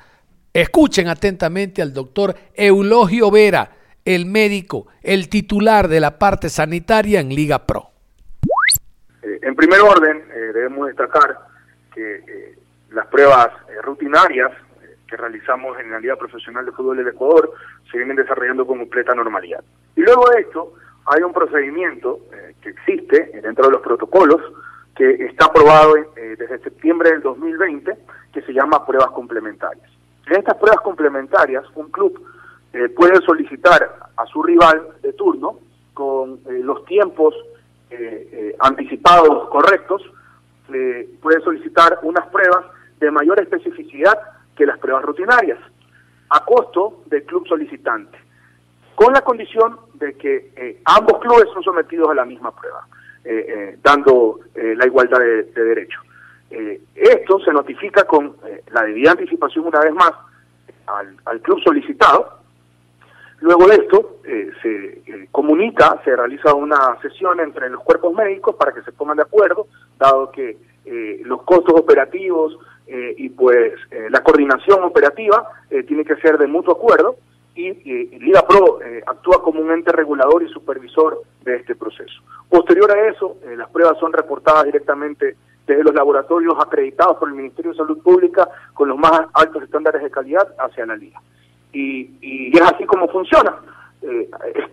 Escuchen 0.54 1.10
atentamente 1.10 1.82
al 1.82 1.94
doctor 1.94 2.34
Eulogio 2.54 3.30
Vera, 3.30 3.70
el 4.06 4.26
médico, 4.26 4.88
el 5.04 5.28
titular 5.28 5.90
de 5.90 6.00
la 6.00 6.18
parte 6.18 6.48
sanitaria 6.50 7.20
en 7.20 7.30
Liga 7.30 7.66
Pro. 7.66 7.90
Eh, 9.22 9.40
en 9.42 9.56
primer 9.56 9.82
orden, 9.82 10.24
eh, 10.32 10.52
debemos 10.54 10.88
destacar 10.88 11.38
que 11.94 12.16
eh, 12.16 12.58
las 12.92 13.08
pruebas 13.08 13.50
rutinarias 13.84 14.52
que 15.06 15.18
realizamos 15.18 15.78
en 15.80 15.92
la 15.92 16.00
Liga 16.00 16.16
Profesional 16.16 16.66
de 16.66 16.72
Fútbol 16.72 16.98
del 16.98 17.10
Ecuador 17.10 17.52
se 17.92 17.98
vienen 17.98 18.16
desarrollando 18.16 18.66
con 18.66 18.80
completa 18.80 19.14
normalidad. 19.14 19.64
Y 19.98 20.02
luego 20.02 20.30
de 20.30 20.42
esto, 20.42 20.74
hay 21.06 21.22
un 21.22 21.34
procedimiento 21.34 22.20
eh, 22.34 22.56
que 22.62 22.70
existe 22.70 23.40
dentro 23.42 23.66
de 23.66 23.72
los 23.72 23.82
protocolos 23.82 24.42
que 24.96 25.26
está 25.26 25.46
aprobado 25.46 25.98
eh, 25.98 26.36
desde 26.38 26.60
septiembre 26.60 27.12
del 27.12 27.22
2020 27.22 27.96
que 28.34 28.42
se 28.42 28.54
llama 28.54 28.86
pruebas 28.86 29.12
complementarias. 29.12 29.90
En 30.28 30.38
estas 30.38 30.56
pruebas 30.56 30.82
complementarias, 30.82 31.64
un 31.76 31.92
club 31.92 32.20
eh, 32.74 32.90
puede 32.90 33.22
solicitar 33.22 34.10
a 34.18 34.26
su 34.26 34.42
rival 34.42 34.88
de 35.02 35.14
turno 35.14 35.60
con 35.94 36.42
los 36.46 36.84
tiempos 36.86 37.34
anticipados 38.60 39.48
correctos, 39.48 40.02
puede 41.22 41.40
solicitar 41.42 42.00
unas 42.02 42.28
pruebas 42.28 42.66
de 43.00 43.10
mayor 43.12 43.40
especificidad 43.40 44.20
que 44.58 44.66
las 44.66 44.78
pruebas 44.78 45.04
rutinarias, 45.04 45.60
a 46.30 46.44
costo 46.44 47.04
del 47.06 47.24
club 47.24 47.48
solicitante, 47.48 48.18
con 48.96 49.14
la 49.14 49.22
condición 49.22 49.78
de 49.96 50.14
que 50.16 50.52
eh, 50.56 50.82
ambos 50.86 51.20
clubes 51.20 51.46
son 51.54 51.64
sometidos 51.64 52.10
a 52.10 52.16
la 52.16 52.26
misma 52.26 52.52
prueba, 52.56 52.88
eh, 53.24 53.46
eh, 53.48 53.78
dando 53.84 54.40
la 54.56 54.86
igualdad 54.86 55.20
de, 55.20 55.44
de 55.44 55.64
derechos. 55.64 56.02
esto 56.96 57.40
se 57.40 57.52
notifica 57.52 58.06
con 58.06 58.38
la 58.72 58.84
debida 58.84 59.12
anticipación 59.12 59.66
una 59.68 59.80
vez 59.80 59.94
más 59.94 60.12
al, 60.88 61.16
al 61.26 61.42
club 61.42 61.60
solicitado. 61.64 62.40
Luego 63.42 63.68
de 63.68 63.76
esto 63.76 64.18
se 64.62 65.28
comunica, 65.32 66.02
se 66.06 66.16
realiza 66.16 66.54
una 66.54 66.98
sesión 67.02 67.40
entre 67.42 67.70
los 67.70 67.84
cuerpos 67.84 68.14
médicos 68.14 68.56
para 68.56 68.72
que 68.74 68.82
se 68.82 68.94
pongan 68.94 69.18
de 69.18 69.24
acuerdo, 69.24 69.68
dado 70.00 70.32
que 70.32 70.58
los 71.26 71.44
costos 71.44 71.78
operativos, 71.78 72.58
eh, 72.88 73.16
y 73.18 73.30
pues 73.30 73.74
eh, 73.90 74.10
la 74.12 74.22
coordinación 74.22 74.84
operativa 74.84 75.50
eh, 75.72 75.82
tiene 75.84 76.06
que 76.06 76.18
ser 76.18 76.38
de 76.38 76.46
mutuo 76.46 76.76
acuerdo 76.76 77.16
y, 77.56 78.20
Liga 78.20 78.46
Pro 78.48 78.80
actúa 79.06 79.42
como 79.42 79.62
un 79.62 79.72
ente 79.72 79.92
regulador 79.92 80.44
y 80.44 80.50
supervisor 80.50 81.22
de 81.44 81.58
este 81.58 81.76
proceso. 81.76 82.22
Posterior 82.50 82.92
a 82.92 83.10
eso, 83.10 83.38
las 83.56 83.70
pruebas 83.70 83.98
son 84.00 84.14
reportadas 84.14 84.66
directamente 84.66 85.36
desde 85.66 85.84
los 85.84 85.96
laboratorios 85.96 86.56
acreditados 86.60 87.18
por 87.18 87.30
el 87.30 87.36
Ministerio 87.36 87.72
de 87.72 87.78
Salud 87.78 88.02
Pública 88.02 88.48
con 88.74 88.90
los 88.90 88.98
más 88.98 89.22
altos 89.34 89.64
estándares 89.64 90.04
de 90.04 90.12
calidad 90.12 90.48
hacia 90.60 90.86
la 90.86 90.96
liga. 90.96 91.20
Y, 91.72 92.12
y 92.22 92.56
es 92.56 92.62
así 92.62 92.86
como 92.86 93.08
funciona. 93.08 93.56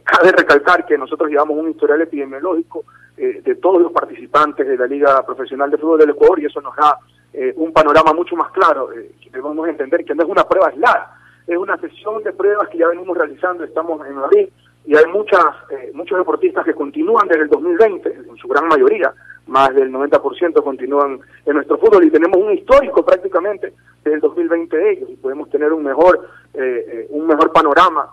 cabe 0.05 0.33
recalcar 0.33 0.85
que 0.85 0.99
nosotros 0.99 1.31
llevamos 1.31 1.57
un 1.57 1.71
historial 1.71 2.03
epidemiológico 2.03 2.85
de 3.17 3.55
todos 3.57 3.81
los 3.81 3.93
participantes 3.93 4.67
de 4.67 4.77
la 4.77 4.87
Liga 4.87 5.25
Profesional 5.25 5.71
de 5.71 5.79
Fútbol 5.79 6.01
del 6.01 6.11
Ecuador 6.11 6.41
y 6.41 6.47
eso 6.47 6.61
nos 6.61 6.75
da 6.75 6.99
eh, 7.33 7.53
un 7.57 7.73
panorama 7.73 8.13
mucho 8.13 8.37
más 8.37 8.51
claro. 8.53 8.93
Eh, 8.93 9.13
debemos 9.31 9.69
entender 9.69 10.05
que 10.05 10.15
no 10.15 10.23
es 10.23 10.29
una 10.29 10.45
prueba 10.45 10.69
aislada, 10.69 11.19
es 11.47 11.57
una 11.57 11.77
sesión 11.79 12.23
de 12.23 12.33
pruebas 12.33 12.69
que 12.69 12.79
ya 12.79 12.89
venimos 12.89 13.17
realizando, 13.17 13.65
estamos 13.65 14.07
en 14.07 14.15
Madrid 14.15 14.49
y 14.85 14.97
hay 14.97 15.07
muchas 15.07 15.45
eh, 15.71 15.91
muchos 15.95 16.19
deportistas 16.19 16.65
que 16.65 16.75
continúan 16.75 17.29
desde 17.29 17.43
el 17.43 17.49
2020, 17.49 18.09
en 18.29 18.37
su 18.37 18.49
gran 18.49 18.67
mayoría, 18.69 19.13
más 19.47 19.75
del 19.75 19.93
90% 19.93 20.63
continúan 20.63 21.21
en 21.47 21.55
nuestro 21.55 21.79
fútbol 21.79 22.05
y 22.05 22.11
tenemos 22.11 22.39
un 22.39 22.53
histórico 22.53 23.05
prácticamente 23.05 23.73
desde 24.05 24.17
el 24.17 24.21
2020 24.21 24.77
de 24.77 24.91
ellos 24.93 25.11
y 25.11 25.17
podemos 25.17 25.51
tener 25.51 25.73
un 25.73 25.83
mejor 25.83 26.29
eh, 26.55 27.07
un 27.11 27.27
mejor 27.27 27.53
panorama 27.53 28.11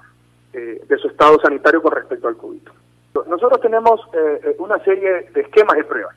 de 0.51 0.97
su 0.97 1.07
estado 1.07 1.39
sanitario 1.39 1.79
con 1.79 1.91
respecto 1.91 2.27
al 2.27 2.35
COVID. 2.35 2.61
Nosotros 3.27 3.61
tenemos 3.61 4.01
una 4.57 4.83
serie 4.83 5.29
de 5.31 5.41
esquemas 5.41 5.77
de 5.77 5.83
pruebas. 5.83 6.15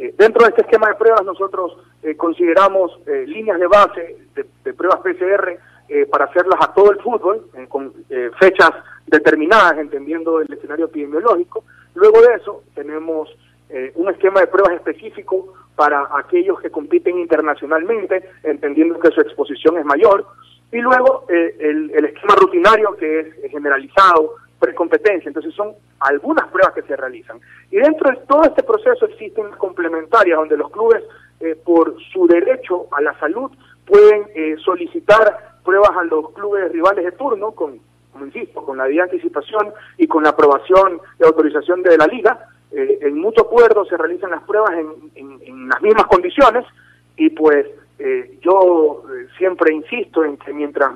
Eh, 0.00 0.14
dentro 0.16 0.44
de 0.44 0.48
este 0.48 0.62
esquema 0.62 0.88
de 0.88 0.94
pruebas 0.94 1.22
nosotros 1.26 1.76
eh, 2.02 2.16
consideramos 2.16 2.90
eh, 3.06 3.26
líneas 3.26 3.60
de 3.60 3.66
base 3.66 4.16
de, 4.34 4.72
pruebas 4.72 5.00
PCR 5.00 5.58
para 6.10 6.26
hacerlas 6.26 6.60
a 6.60 6.72
todo 6.72 6.92
el 6.92 6.98
fútbol, 7.00 7.46
con 7.68 7.92
fechas 8.38 8.70
determinadas, 9.06 9.78
entendiendo 9.78 10.40
el 10.40 10.52
escenario 10.52 10.86
epidemiológico. 10.86 11.64
Luego 11.94 12.20
de 12.20 12.34
eso 12.34 12.62
tenemos 12.74 13.28
un 13.94 14.08
esquema 14.10 14.40
de 14.40 14.46
pruebas 14.46 14.74
específico 14.74 15.54
para 15.74 16.08
aquellos 16.16 16.60
que 16.60 16.70
compiten 16.70 17.18
internacionalmente, 17.18 18.28
entendiendo 18.42 19.00
que 19.00 19.10
su 19.10 19.20
exposición 19.20 19.78
es 19.78 19.84
mayor. 19.84 20.26
Y 20.72 20.78
luego 20.78 21.24
el, 21.28 21.90
el 21.92 22.04
esquema 22.04 22.36
rutinario 22.36 22.96
que 22.96 23.20
es 23.20 23.50
generalizado 23.50 24.36
precompetencia. 24.60 25.28
Entonces 25.28 25.52
son 25.54 25.74
algunas 25.98 26.46
pruebas 26.48 26.74
que 26.74 26.82
se 26.82 26.94
realizan. 26.94 27.40
Y 27.70 27.78
dentro 27.78 28.10
de 28.10 28.16
todo 28.28 28.42
este 28.42 28.62
proceso 28.62 29.06
existen 29.06 29.50
complementarias 29.52 30.38
donde 30.38 30.56
los 30.56 30.70
clubes, 30.70 31.02
eh, 31.40 31.56
por 31.64 31.96
su 32.12 32.26
derecho 32.28 32.86
a 32.92 33.00
la 33.00 33.18
salud, 33.18 33.50
pueden 33.86 34.26
eh, 34.34 34.56
solicitar 34.64 35.59
pruebas 35.70 35.96
a 35.96 36.02
los 36.02 36.30
clubes 36.32 36.72
rivales 36.72 37.04
de 37.04 37.12
turno, 37.12 37.52
con, 37.52 37.78
como 38.12 38.26
insisto, 38.26 38.64
con 38.64 38.76
la 38.76 38.86
de 38.86 39.00
anticipación 39.00 39.72
y 39.98 40.08
con 40.08 40.24
la 40.24 40.30
aprobación 40.30 41.00
y 41.20 41.22
autorización 41.22 41.80
de 41.84 41.96
la 41.96 42.08
liga. 42.08 42.48
Eh, 42.72 42.98
en 43.02 43.20
mutuo 43.20 43.44
acuerdo 43.44 43.84
se 43.84 43.96
realizan 43.96 44.32
las 44.32 44.42
pruebas 44.42 44.72
en, 45.14 45.68
las 45.68 45.80
mismas 45.80 46.06
condiciones 46.06 46.64
y 47.16 47.30
pues 47.30 47.66
yo 48.40 49.04
siempre 49.38 49.72
insisto 49.72 50.24
en 50.24 50.36
que 50.38 50.52
mientras 50.52 50.90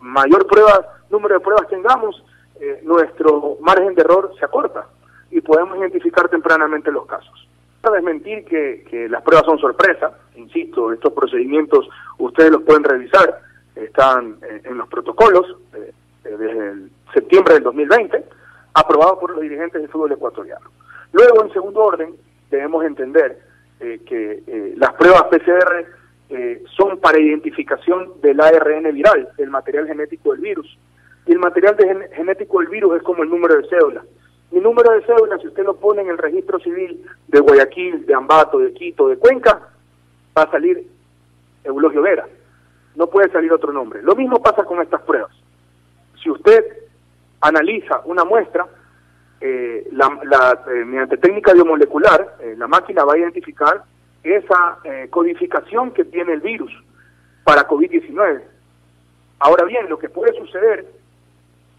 mayor 0.00 0.46
prueba, 0.46 0.86
número 1.10 1.34
de 1.34 1.40
pruebas 1.40 1.66
tengamos, 1.68 2.22
eh, 2.60 2.80
nuestro 2.84 3.56
margen 3.60 3.96
de 3.96 4.02
error 4.02 4.32
se 4.38 4.44
acorta 4.44 4.86
y 5.32 5.40
podemos 5.40 5.76
identificar 5.78 6.28
tempranamente 6.28 6.92
los 6.92 7.06
casos. 7.06 7.48
Para 7.80 7.96
desmentir 7.96 8.44
que, 8.44 8.84
que 8.88 9.08
las 9.08 9.22
pruebas 9.22 9.46
son 9.46 9.58
sorpresa, 9.58 10.16
insisto, 10.36 10.92
estos 10.92 11.12
procedimientos 11.12 11.88
ustedes 12.18 12.52
los 12.52 12.62
pueden 12.62 12.84
revisar, 12.84 13.40
están 13.74 14.38
eh, 14.42 14.62
en 14.64 14.78
los 14.78 14.88
protocolos 14.88 15.56
eh, 15.74 15.92
desde 16.24 16.68
el 16.70 16.90
septiembre 17.12 17.54
del 17.54 17.64
2020, 17.64 18.24
aprobados 18.74 19.18
por 19.18 19.30
los 19.32 19.40
dirigentes 19.40 19.80
del 19.80 19.90
fútbol 19.90 20.12
ecuatoriano. 20.12 20.70
Luego, 21.12 21.44
en 21.44 21.52
segundo 21.52 21.80
orden, 21.80 22.14
debemos 22.50 22.84
entender 22.84 23.38
que 24.06 24.74
las 24.76 24.92
pruebas 24.94 25.24
PCR 25.24 25.84
son 26.76 26.98
para 26.98 27.20
identificación 27.20 28.12
del 28.22 28.40
ARN 28.40 28.94
viral, 28.94 29.28
el 29.36 29.50
material 29.50 29.88
genético 29.88 30.30
del 30.30 30.40
virus 30.40 30.78
y 31.26 31.32
el 31.32 31.38
material 31.38 31.76
genético 32.12 32.60
del 32.60 32.68
virus 32.68 32.96
es 32.96 33.02
como 33.02 33.22
el 33.22 33.30
número 33.30 33.56
de 33.56 33.68
cédula. 33.68 34.04
Mi 34.50 34.60
número 34.60 34.92
de 34.92 35.02
cédula, 35.02 35.38
si 35.38 35.48
usted 35.48 35.64
lo 35.64 35.76
pone 35.76 36.02
en 36.02 36.08
el 36.08 36.18
registro 36.18 36.58
civil 36.58 37.04
de 37.28 37.40
Guayaquil, 37.40 38.04
de 38.04 38.14
Ambato, 38.14 38.58
de 38.58 38.72
Quito, 38.72 39.08
de 39.08 39.16
Cuenca, 39.16 39.68
va 40.36 40.42
a 40.42 40.50
salir 40.50 40.86
Eulogio 41.64 42.02
Vera. 42.02 42.26
No 42.94 43.06
puede 43.06 43.30
salir 43.30 43.52
otro 43.52 43.72
nombre. 43.72 44.02
Lo 44.02 44.14
mismo 44.14 44.42
pasa 44.42 44.64
con 44.64 44.80
estas 44.80 45.02
pruebas. 45.02 45.32
Si 46.22 46.30
usted 46.30 46.64
analiza 47.40 48.02
una 48.04 48.24
muestra, 48.24 48.66
eh, 49.40 49.88
la, 49.92 50.62
eh, 50.68 50.84
mediante 50.84 51.16
técnica 51.16 51.52
biomolecular, 51.52 52.36
eh, 52.40 52.54
la 52.56 52.68
máquina 52.68 53.04
va 53.04 53.14
a 53.14 53.18
identificar 53.18 53.82
esa 54.22 54.78
codificación 55.10 55.90
que 55.90 56.04
tiene 56.04 56.34
el 56.34 56.40
virus 56.40 56.72
para 57.42 57.66
COVID-19. 57.66 58.40
Ahora 59.40 59.64
bien, 59.64 59.88
lo 59.88 59.98
que 59.98 60.08
puede 60.08 60.32
suceder 60.38 60.86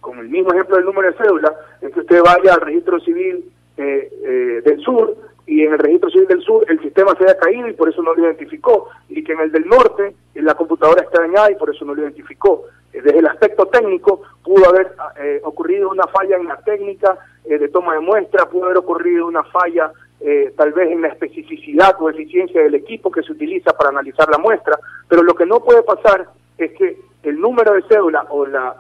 con 0.03 0.19
el 0.19 0.27
mismo 0.27 0.51
ejemplo 0.51 0.75
del 0.75 0.85
número 0.85 1.09
de 1.09 1.17
cédula, 1.17 1.55
es 1.79 1.93
que 1.93 2.01
usted 2.01 2.21
vaya 2.21 2.53
al 2.53 2.61
registro 2.61 2.99
civil 2.99 3.49
eh, 3.77 4.11
eh, 4.23 4.61
del 4.63 4.79
sur 4.81 5.15
y 5.45 5.63
en 5.63 5.73
el 5.73 5.79
registro 5.79 6.09
civil 6.09 6.27
del 6.27 6.41
sur 6.41 6.65
el 6.69 6.79
sistema 6.81 7.15
se 7.17 7.25
haya 7.25 7.37
caído 7.37 7.67
y 7.67 7.73
por 7.73 7.89
eso 7.89 8.01
no 8.01 8.13
lo 8.13 8.23
identificó, 8.23 8.89
y 9.09 9.23
que 9.23 9.33
en 9.33 9.41
el 9.41 9.51
del 9.51 9.67
norte 9.67 10.15
la 10.35 10.55
computadora 10.55 11.03
está 11.03 11.21
dañada 11.21 11.51
y 11.51 11.55
por 11.55 11.69
eso 11.69 11.85
no 11.85 11.93
lo 11.93 12.01
identificó. 12.01 12.65
desde 12.91 13.17
el 13.17 13.27
aspecto 13.27 13.65
técnico 13.67 14.21
pudo 14.43 14.69
haber 14.69 14.93
eh, 15.19 15.41
ocurrido 15.43 15.89
una 15.89 16.07
falla 16.07 16.37
en 16.37 16.47
la 16.47 16.57
técnica 16.57 17.17
eh, 17.45 17.57
de 17.57 17.67
toma 17.69 17.95
de 17.95 17.99
muestra, 17.99 18.49
pudo 18.49 18.65
haber 18.65 18.77
ocurrido 18.77 19.27
una 19.27 19.43
falla 19.43 19.91
eh, 20.21 20.53
tal 20.55 20.71
vez 20.71 20.89
en 20.91 21.01
la 21.01 21.09
especificidad 21.09 21.95
o 21.99 22.09
eficiencia 22.09 22.61
del 22.61 22.75
equipo 22.75 23.11
que 23.11 23.23
se 23.23 23.33
utiliza 23.33 23.73
para 23.73 23.89
analizar 23.89 24.29
la 24.29 24.37
muestra, 24.37 24.79
pero 25.09 25.23
lo 25.23 25.35
que 25.35 25.45
no 25.45 25.59
puede 25.59 25.83
pasar 25.83 26.27
es 26.57 26.71
que 26.73 26.97
el 27.23 27.39
número 27.39 27.73
de 27.73 27.81
cédula 27.83 28.25
o 28.29 28.45
la, 28.45 28.75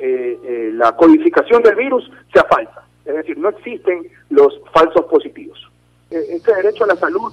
la 0.00 0.96
codificación 0.96 1.62
del 1.62 1.76
virus 1.76 2.10
sea 2.32 2.44
falsa, 2.44 2.84
es 3.04 3.14
decir, 3.14 3.38
no 3.38 3.48
existen 3.50 4.08
los 4.30 4.60
falsos 4.72 5.04
positivos. 5.06 5.57
Este 6.10 6.54
derecho 6.54 6.84
a 6.84 6.88
la 6.88 6.96
salud 6.96 7.32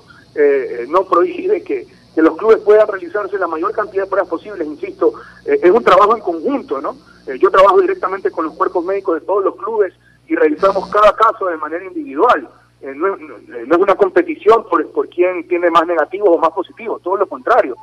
no 0.87 1.05
prohíbe 1.05 1.63
que 1.63 1.87
los 2.21 2.37
clubes 2.37 2.59
puedan 2.59 2.87
realizarse 2.87 3.37
la 3.37 3.47
mayor 3.47 3.71
cantidad 3.73 4.03
de 4.03 4.09
pruebas 4.09 4.29
posibles, 4.29 4.67
insisto, 4.67 5.13
eh, 5.45 5.59
es 5.61 5.71
un 5.71 5.83
trabajo 5.83 6.15
en 6.15 6.21
conjunto, 6.21 6.81
¿no? 6.81 6.95
Eh, 7.27 7.37
yo 7.39 7.49
trabajo 7.49 7.81
directamente 7.81 8.31
con 8.31 8.45
los 8.45 8.53
cuerpos 8.55 8.85
médicos 8.85 9.19
de 9.19 9.25
todos 9.25 9.43
los 9.43 9.55
clubes 9.55 9.93
y 10.27 10.35
realizamos 10.35 10.89
cada 10.89 11.13
caso 11.15 11.47
de 11.47 11.57
manera 11.57 11.83
individual. 11.83 12.47
Eh, 12.81 12.93
no, 12.95 13.15
es 13.15 13.77
una 13.77 13.95
competición 13.95 14.65
por, 14.69 14.89
por 14.91 15.09
quién 15.09 15.47
tiene 15.47 15.69
más 15.69 15.85
negativos 15.87 16.29
o 16.29 16.37
más 16.37 16.51
positivos, 16.51 17.01
todo 17.01 17.17
lo 17.17 17.27
contrario. 17.27 17.75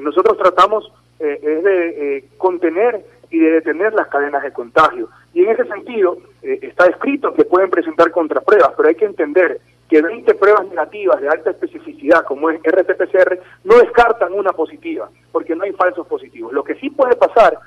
nosotros 0.00 0.36
tratamos 0.38 0.90
es 1.18 1.64
de 1.64 2.28
contener 2.36 3.04
y 3.30 3.38
de 3.38 3.52
detener 3.52 3.94
las 3.94 4.08
cadenas 4.08 4.42
de 4.42 4.52
contagio. 4.52 5.08
Y 5.32 5.42
en 5.42 5.50
ese 5.50 5.64
sentido, 5.64 6.18
está 6.42 6.86
escrito 6.86 7.32
que 7.32 7.44
pueden 7.44 7.70
presentar 7.70 8.10
contrapruebas, 8.10 8.72
pero 8.76 8.88
hay 8.88 8.94
que 8.94 9.06
entender 9.06 9.60
que 9.88 10.02
20 10.02 10.34
pruebas 10.34 10.66
negativas 10.68 11.20
de 11.20 11.28
alta 11.28 11.50
especificidad, 11.50 12.24
como 12.24 12.50
es 12.50 12.60
RT-PCR, 12.62 13.38
no 13.64 13.78
descartan 13.78 14.32
una 14.32 14.52
positiva, 14.52 15.08
porque 15.30 15.54
no 15.54 15.64
hay 15.64 15.72
falsos 15.72 16.06
positivos. 16.06 16.52
Lo 16.52 16.64
que 16.64 16.74
sí 16.76 16.90
puede 16.90 17.14
pasar 17.16 17.58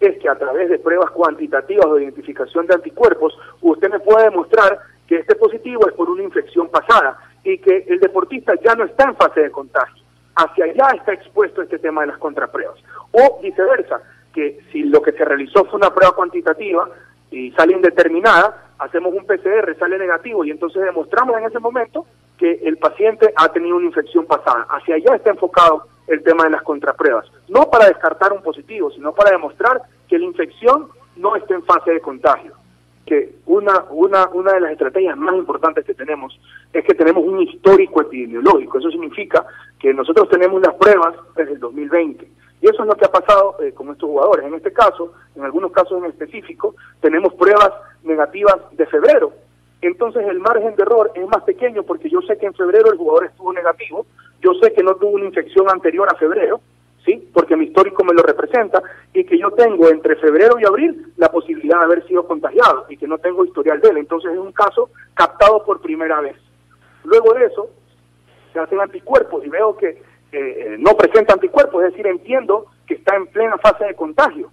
es 0.00 0.18
que 0.18 0.28
a 0.28 0.36
través 0.36 0.68
de 0.68 0.78
pruebas 0.78 1.10
cuantitativas 1.10 1.92
de 1.94 2.02
identificación 2.02 2.66
de 2.66 2.74
anticuerpos, 2.74 3.36
usted 3.62 3.90
me 3.90 4.00
puede 4.00 4.24
demostrar 4.24 4.78
que 5.06 5.16
este 5.16 5.34
positivo 5.36 5.88
es 5.88 5.94
por 5.94 6.10
una 6.10 6.22
infección 6.22 6.68
pasada 6.68 7.18
y 7.42 7.58
que 7.58 7.84
el 7.88 7.98
deportista 7.98 8.54
ya 8.62 8.74
no 8.74 8.84
está 8.84 9.04
en 9.04 9.16
fase 9.16 9.40
de 9.40 9.50
contagio. 9.50 10.04
Hacia 10.34 10.66
allá 10.66 10.96
está 10.96 11.12
expuesto 11.14 11.62
este 11.62 11.78
tema 11.78 12.02
de 12.02 12.08
las 12.08 12.18
contrapruebas. 12.18 12.76
O 13.12 13.40
viceversa, 13.42 14.02
que 14.32 14.60
si 14.70 14.84
lo 14.84 15.02
que 15.02 15.12
se 15.12 15.24
realizó 15.24 15.64
fue 15.64 15.78
una 15.78 15.92
prueba 15.92 16.14
cuantitativa 16.14 16.88
y 17.30 17.50
sale 17.52 17.72
indeterminada, 17.72 18.67
hacemos 18.78 19.12
un 19.12 19.24
PCR, 19.24 19.76
sale 19.78 19.98
negativo 19.98 20.44
y 20.44 20.50
entonces 20.50 20.82
demostramos 20.82 21.36
en 21.38 21.44
ese 21.44 21.58
momento 21.58 22.06
que 22.38 22.60
el 22.64 22.78
paciente 22.78 23.32
ha 23.36 23.48
tenido 23.48 23.76
una 23.76 23.86
infección 23.86 24.24
pasada. 24.26 24.66
Hacia 24.70 24.96
allá 24.96 25.16
está 25.16 25.30
enfocado 25.30 25.84
el 26.06 26.22
tema 26.22 26.44
de 26.44 26.50
las 26.50 26.62
contrapruebas. 26.62 27.26
No 27.48 27.68
para 27.70 27.86
descartar 27.86 28.32
un 28.32 28.42
positivo, 28.42 28.90
sino 28.90 29.12
para 29.12 29.32
demostrar 29.32 29.82
que 30.08 30.18
la 30.18 30.24
infección 30.24 30.88
no 31.16 31.36
está 31.36 31.54
en 31.54 31.64
fase 31.64 31.92
de 31.92 32.00
contagio. 32.00 32.52
Que 33.04 33.36
una, 33.46 33.84
una, 33.90 34.28
una 34.28 34.52
de 34.52 34.60
las 34.60 34.72
estrategias 34.72 35.16
más 35.16 35.34
importantes 35.34 35.84
que 35.84 35.94
tenemos 35.94 36.38
es 36.72 36.84
que 36.84 36.94
tenemos 36.94 37.24
un 37.24 37.40
histórico 37.40 38.02
epidemiológico. 38.02 38.78
Eso 38.78 38.90
significa 38.90 39.44
que 39.78 39.92
nosotros 39.92 40.28
tenemos 40.28 40.62
las 40.62 40.74
pruebas 40.74 41.14
desde 41.34 41.54
el 41.54 41.60
2020 41.60 42.28
y 42.60 42.68
eso 42.68 42.82
es 42.82 42.88
lo 42.88 42.96
que 42.96 43.04
ha 43.04 43.10
pasado 43.10 43.56
eh, 43.60 43.72
con 43.72 43.88
estos 43.90 44.08
jugadores. 44.08 44.46
En 44.46 44.54
este 44.54 44.72
caso, 44.72 45.12
en 45.36 45.44
algunos 45.44 45.72
casos 45.72 45.98
en 45.98 46.10
específico, 46.10 46.74
tenemos 47.00 47.34
pruebas 47.34 47.70
negativas 48.02 48.56
de 48.72 48.86
febrero. 48.86 49.32
Entonces 49.80 50.26
el 50.26 50.40
margen 50.40 50.74
de 50.74 50.82
error 50.82 51.12
es 51.14 51.26
más 51.28 51.42
pequeño 51.44 51.82
porque 51.84 52.10
yo 52.10 52.20
sé 52.22 52.36
que 52.36 52.46
en 52.46 52.54
febrero 52.54 52.90
el 52.90 52.98
jugador 52.98 53.26
estuvo 53.26 53.52
negativo, 53.52 54.06
yo 54.42 54.54
sé 54.54 54.72
que 54.72 54.82
no 54.82 54.96
tuvo 54.96 55.10
una 55.10 55.26
infección 55.26 55.70
anterior 55.70 56.08
a 56.10 56.16
febrero, 56.16 56.60
¿sí? 57.04 57.30
Porque 57.32 57.56
mi 57.56 57.66
histórico 57.66 58.04
me 58.04 58.12
lo 58.12 58.22
representa 58.22 58.82
y 59.12 59.24
que 59.24 59.38
yo 59.38 59.50
tengo 59.52 59.88
entre 59.88 60.16
febrero 60.16 60.58
y 60.58 60.64
abril 60.64 61.12
la 61.16 61.30
posibilidad 61.30 61.78
de 61.78 61.84
haber 61.84 62.06
sido 62.08 62.26
contagiado 62.26 62.86
y 62.88 62.96
que 62.96 63.06
no 63.06 63.18
tengo 63.18 63.44
historial 63.44 63.80
de 63.80 63.90
él. 63.90 63.98
Entonces 63.98 64.32
es 64.32 64.38
un 64.38 64.52
caso 64.52 64.90
captado 65.14 65.64
por 65.64 65.80
primera 65.80 66.20
vez. 66.20 66.36
Luego 67.04 67.34
de 67.34 67.46
eso, 67.46 67.70
se 68.52 68.58
hacen 68.58 68.80
anticuerpos 68.80 69.44
y 69.44 69.48
veo 69.48 69.76
que 69.76 70.02
eh, 70.32 70.76
no 70.78 70.96
presenta 70.96 71.34
anticuerpos, 71.34 71.84
es 71.84 71.92
decir, 71.92 72.06
entiendo 72.06 72.66
que 72.86 72.94
está 72.94 73.16
en 73.16 73.26
plena 73.28 73.56
fase 73.58 73.84
de 73.84 73.94
contagio. 73.94 74.50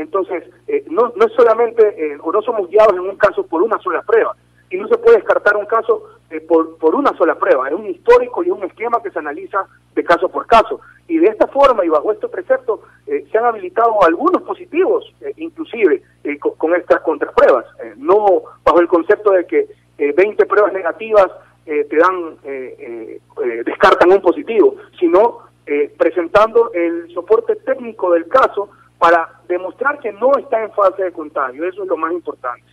Entonces, 0.00 0.44
eh, 0.66 0.84
no, 0.88 1.12
no 1.16 1.26
es 1.26 1.32
solamente, 1.32 1.82
eh, 1.96 2.18
o 2.20 2.32
no 2.32 2.42
somos 2.42 2.68
guiados 2.68 2.94
en 2.94 3.00
un 3.00 3.16
caso 3.16 3.46
por 3.46 3.62
una 3.62 3.78
sola 3.78 4.02
prueba, 4.02 4.34
y 4.70 4.76
no 4.76 4.88
se 4.88 4.98
puede 4.98 5.16
descartar 5.16 5.56
un 5.56 5.66
caso 5.66 6.04
por, 6.46 6.78
por 6.78 6.94
una 6.94 7.12
sola 7.16 7.34
prueba, 7.34 7.68
es 7.68 7.74
un 7.74 7.86
histórico 7.86 8.44
y 8.44 8.50
un 8.50 8.62
esquema 8.62 9.02
que 9.02 9.10
se 9.10 9.18
analiza 9.18 9.66
de 9.96 10.04
caso 10.04 10.28
por 10.28 10.46
caso. 10.46 10.80
Y 11.08 11.18
de 11.18 11.26
esta 11.26 11.48
forma 11.48 11.84
y 11.84 11.88
bajo 11.88 12.12
este 12.12 12.28
precepto 12.28 12.82
se 13.04 13.36
han 13.36 13.46
habilitado 13.46 14.00
algunos 14.04 14.42
positivos, 14.42 15.12
inclusive 15.38 16.04
con, 16.38 16.52
con, 16.52 16.74
estas 16.76 17.00
contrapruebas, 17.00 17.64
no 17.96 18.42
bajo 18.62 18.80
el 18.80 18.86
concepto 18.86 19.32
de 19.32 19.44
que 19.44 19.66
20 19.98 20.46
pruebas 20.46 20.72
negativas 20.72 21.32
eh, 21.66 21.84
te 21.84 21.96
dan, 21.98 22.36
eh, 22.42 23.20
eh, 23.44 23.62
descartan 23.64 24.10
un 24.10 24.20
positivo, 24.20 24.76
sino 24.98 25.50
presentando 25.96 26.72
el 26.72 27.08
soporte 27.14 27.54
técnico 27.54 28.10
del 28.10 28.26
caso 28.26 28.70
para 28.98 29.39
demostrar 29.50 29.98
que 29.98 30.12
no 30.12 30.32
está 30.38 30.62
en 30.62 30.72
fase 30.72 31.04
de 31.04 31.12
contagio. 31.12 31.64
Eso 31.66 31.82
es 31.82 31.88
lo 31.88 31.96
más 31.96 32.12
importante. 32.12 32.64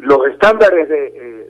los 0.00 0.26
estándares 0.28 0.88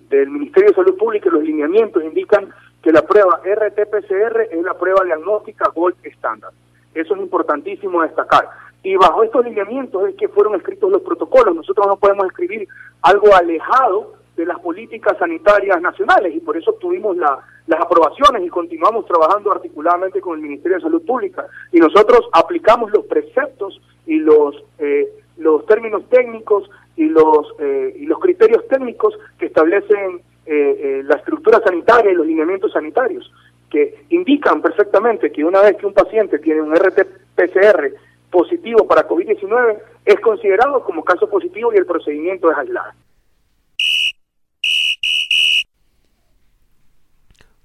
del 0.08 0.30
Ministerio 0.30 0.70
de 0.70 0.74
Salud 0.74 0.96
Pública 0.96 1.28
y 1.28 1.32
los 1.32 1.44
lineamientos 1.44 2.02
indican 2.02 2.52
que 2.82 2.92
la 2.92 3.02
prueba 3.02 3.40
RT-PCR 3.44 4.48
es 4.50 4.62
la 4.62 4.74
prueba 4.74 5.04
diagnóstica 5.04 5.70
Gold 5.74 5.96
estándar. 6.02 6.50
Eso 6.94 7.14
es 7.14 7.20
importantísimo 7.20 8.02
destacar. 8.02 8.48
Y 8.82 8.96
bajo 8.96 9.22
estos 9.22 9.44
lineamientos 9.44 10.08
es 10.08 10.14
que 10.16 10.28
fueron 10.28 10.54
escritos 10.54 10.90
los 10.90 11.02
protocolos. 11.02 11.54
Nosotros 11.54 11.86
no 11.86 11.96
podemos 11.96 12.26
escribir 12.26 12.68
algo 13.02 13.34
alejado 13.34 14.14
de 14.36 14.46
las 14.46 14.60
políticas 14.60 15.18
sanitarias 15.18 15.80
nacionales 15.82 16.34
y 16.34 16.40
por 16.40 16.56
eso 16.56 16.70
obtuvimos 16.70 17.16
las 17.16 17.80
aprobaciones 17.80 18.44
y 18.44 18.48
continuamos 18.48 19.04
trabajando 19.06 19.50
articuladamente 19.50 20.20
con 20.20 20.36
el 20.36 20.42
Ministerio 20.42 20.76
de 20.76 20.84
Salud 20.84 21.04
Pública 21.04 21.46
y 21.72 21.80
nosotros 21.80 22.20
aplicamos 22.32 22.92
los 22.92 23.04
preceptos 23.06 23.80
y 24.08 24.16
los 24.16 24.56
eh, 24.78 25.06
los 25.36 25.64
términos 25.66 26.02
técnicos 26.08 26.68
y 26.96 27.04
los 27.04 27.46
eh, 27.60 27.94
y 27.96 28.06
los 28.06 28.18
criterios 28.18 28.66
técnicos 28.66 29.14
que 29.38 29.46
establecen 29.46 30.22
eh, 30.46 31.02
la 31.04 31.16
estructura 31.16 31.60
sanitaria 31.64 32.10
y 32.10 32.14
los 32.14 32.26
lineamientos 32.26 32.72
sanitarios 32.72 33.30
que 33.70 34.06
indican 34.08 34.62
perfectamente 34.62 35.30
que 35.30 35.44
una 35.44 35.60
vez 35.60 35.76
que 35.76 35.86
un 35.86 35.92
paciente 35.92 36.38
tiene 36.38 36.62
un 36.62 36.74
RT-PCR 36.74 37.92
positivo 38.30 38.86
para 38.88 39.06
COVID-19 39.06 39.78
es 40.06 40.18
considerado 40.20 40.82
como 40.84 41.04
caso 41.04 41.28
positivo 41.28 41.70
y 41.74 41.76
el 41.76 41.84
procedimiento 41.84 42.50
es 42.50 42.56
aislado. 42.56 42.92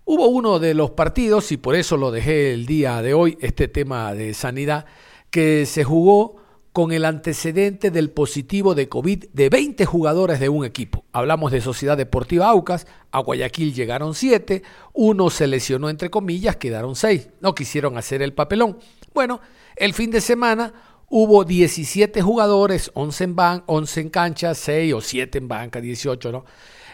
Hubo 0.05 0.27
uno 0.27 0.59
de 0.59 0.73
los 0.73 0.91
partidos, 0.91 1.53
y 1.53 1.57
por 1.57 1.75
eso 1.75 1.95
lo 1.95 2.11
dejé 2.11 2.53
el 2.53 2.65
día 2.65 3.01
de 3.01 3.13
hoy, 3.13 3.37
este 3.39 3.69
tema 3.69 4.13
de 4.13 4.33
sanidad, 4.33 4.85
que 5.33 5.65
se 5.65 5.83
jugó 5.83 6.35
con 6.73 6.91
el 6.91 7.05
antecedente 7.05 7.89
del 7.89 8.11
positivo 8.11 8.75
de 8.75 8.87
COVID 8.87 9.25
de 9.33 9.49
20 9.49 9.83
jugadores 9.83 10.39
de 10.39 10.47
un 10.47 10.63
equipo. 10.63 11.05
Hablamos 11.11 11.51
de 11.51 11.59
Sociedad 11.59 11.97
Deportiva 11.97 12.49
Aucas, 12.49 12.85
a 13.11 13.17
Guayaquil 13.17 13.73
llegaron 13.73 14.13
7, 14.13 14.61
uno 14.93 15.31
se 15.31 15.47
lesionó 15.47 15.89
entre 15.89 16.11
comillas, 16.11 16.57
quedaron 16.57 16.95
6, 16.95 17.29
no 17.41 17.55
quisieron 17.55 17.97
hacer 17.97 18.21
el 18.21 18.33
papelón. 18.33 18.77
Bueno, 19.11 19.41
el 19.75 19.95
fin 19.95 20.11
de 20.11 20.21
semana 20.21 20.71
hubo 21.09 21.43
17 21.43 22.21
jugadores, 22.21 22.91
11 22.93 23.23
en, 23.23 23.35
ban 23.35 23.63
11 23.65 24.01
en 24.01 24.09
cancha, 24.11 24.53
6 24.53 24.93
o 24.93 25.01
7 25.01 25.39
en 25.39 25.47
banca, 25.47 25.81
18, 25.81 26.31
¿no? 26.31 26.45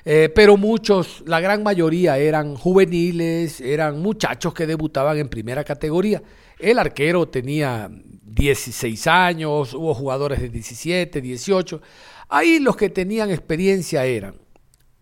Eh, 0.05 0.31
pero 0.33 0.55
muchos, 0.55 1.23
la 1.25 1.41
gran 1.41 1.61
mayoría 1.61 2.17
eran 2.17 2.55
juveniles, 2.55 3.59
eran 3.59 4.01
muchachos 4.01 4.53
que 4.53 4.65
debutaban 4.65 5.17
en 5.17 5.27
primera 5.27 5.65
categoría. 5.65 6.23
El 6.59 6.77
arquero 6.77 7.27
tenía 7.29 7.89
16 7.89 9.07
años, 9.07 9.73
hubo 9.73 9.93
jugadores 9.93 10.41
de 10.41 10.49
17, 10.49 11.21
18. 11.21 11.81
Ahí 12.27 12.59
los 12.59 12.75
que 12.75 12.89
tenían 12.89 13.31
experiencia 13.31 14.05
eran 14.05 14.35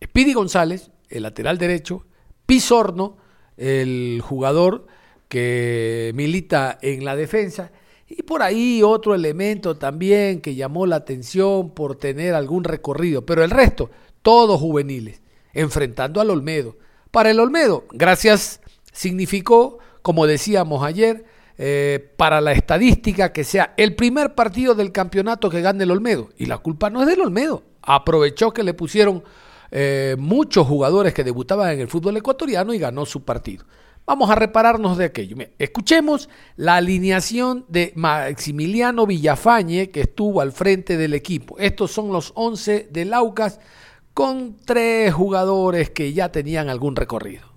Speedy 0.03 0.33
González, 0.33 0.91
el 1.09 1.23
lateral 1.23 1.57
derecho, 1.57 2.05
Pizorno, 2.45 3.17
el 3.57 4.21
jugador 4.23 4.85
que 5.27 6.11
milita 6.13 6.77
en 6.81 7.03
la 7.03 7.15
defensa, 7.15 7.71
y 8.07 8.21
por 8.23 8.41
ahí 8.41 8.81
otro 8.83 9.15
elemento 9.15 9.77
también 9.77 10.39
que 10.39 10.55
llamó 10.55 10.85
la 10.85 10.97
atención 10.97 11.71
por 11.71 11.97
tener 11.97 12.35
algún 12.35 12.63
recorrido, 12.63 13.25
pero 13.25 13.43
el 13.43 13.49
resto, 13.49 13.89
todos 14.21 14.61
juveniles, 14.61 15.21
enfrentando 15.53 16.21
al 16.21 16.29
Olmedo. 16.29 16.77
Para 17.11 17.31
el 17.31 17.39
Olmedo, 17.39 17.85
gracias 17.91 18.61
significó, 18.93 19.79
como 20.01 20.27
decíamos 20.27 20.83
ayer, 20.83 21.25
eh, 21.59 22.13
para 22.17 22.39
la 22.39 22.51
estadística 22.51 23.33
que 23.33 23.43
sea 23.43 23.73
el 23.77 23.95
primer 23.95 24.35
partido 24.35 24.75
del 24.75 24.91
campeonato 24.91 25.49
que 25.49 25.61
gane 25.61 25.83
el 25.83 25.91
Olmedo. 25.91 26.29
Y 26.37 26.45
la 26.45 26.59
culpa 26.59 26.89
no 26.89 27.01
es 27.01 27.07
del 27.07 27.21
Olmedo. 27.21 27.63
Aprovechó 27.81 28.51
que 28.51 28.63
le 28.63 28.73
pusieron 28.73 29.23
eh, 29.71 30.15
muchos 30.19 30.67
jugadores 30.67 31.13
que 31.13 31.23
debutaban 31.23 31.71
en 31.71 31.79
el 31.79 31.87
fútbol 31.87 32.17
ecuatoriano 32.17 32.73
y 32.73 32.79
ganó 32.79 33.05
su 33.05 33.23
partido. 33.23 33.65
Vamos 34.05 34.29
a 34.29 34.35
repararnos 34.35 34.97
de 34.97 35.05
aquello. 35.05 35.35
escuchemos 35.57 36.29
la 36.55 36.77
alineación 36.77 37.65
de 37.67 37.91
Maximiliano 37.95 39.05
Villafañe, 39.05 39.89
que 39.89 40.01
estuvo 40.01 40.39
al 40.39 40.53
frente 40.53 40.95
del 40.95 41.13
equipo. 41.13 41.57
Estos 41.59 41.91
son 41.91 42.13
los 42.13 42.31
11 42.35 42.87
de 42.89 43.03
Laucas, 43.03 43.59
con 44.13 44.55
tres 44.63 45.13
jugadores 45.13 45.89
que 45.89 46.13
ya 46.13 46.31
tenían 46.31 46.69
algún 46.69 46.95
recorrido. 46.95 47.47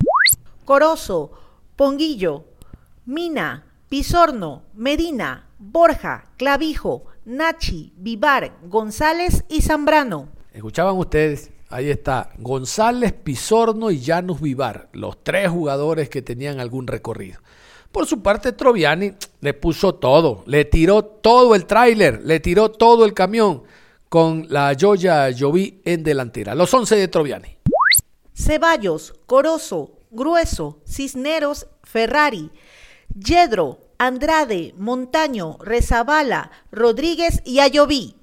Corozo, 0.65 1.31
Ponguillo, 1.77 2.47
Mina, 3.07 3.70
Pisorno, 3.91 4.63
Medina, 4.75 5.49
Borja, 5.59 6.31
Clavijo, 6.37 7.07
Nachi, 7.25 7.93
Vivar, 7.97 8.53
González 8.63 9.43
y 9.49 9.63
Zambrano. 9.63 10.29
Escuchaban 10.53 10.97
ustedes, 10.97 11.51
Ahí 11.71 11.91
está, 11.91 12.31
González, 12.39 13.13
Pisorno 13.13 13.91
y 13.91 14.01
Janus 14.01 14.41
Vivar, 14.41 14.91
los 14.93 15.25
tres 15.25 15.49
jugadores 15.49 16.09
que 16.09 16.23
tenían 16.23 16.61
algún 16.61 16.87
recorrido. 16.87 17.41
Por 17.91 18.07
su 18.07 18.23
parte, 18.23 18.53
Troviani 18.53 19.15
le 19.41 19.55
puso 19.55 19.97
todo, 19.97 20.45
le 20.47 20.65
tiró 20.65 21.05
todo 21.05 21.57
el 21.57 21.67
tráiler, 21.67 22.23
le 22.23 22.39
tiró 22.39 22.71
todo 22.71 23.05
el 23.05 23.13
camión 23.13 23.65
con 24.09 24.47
la 24.51 24.73
Joya 24.81 25.31
Jovi 25.37 25.81
en 25.85 26.05
delantera. 26.05 26.55
Los 26.55 26.73
11 26.73 26.95
de 26.95 27.09
Troviani. 27.09 27.57
Ceballos, 28.35 29.15
Corozo, 29.27 29.99
Grueso, 30.13 30.79
Cisneros, 30.87 31.67
Ferrari, 31.83 32.53
Yedro, 33.15 33.81
Andrade, 33.99 34.75
Montaño, 34.79 35.59
Rezabala, 35.61 36.51
Rodríguez 36.71 37.43
y 37.45 37.61
Ayoví. 37.61 38.17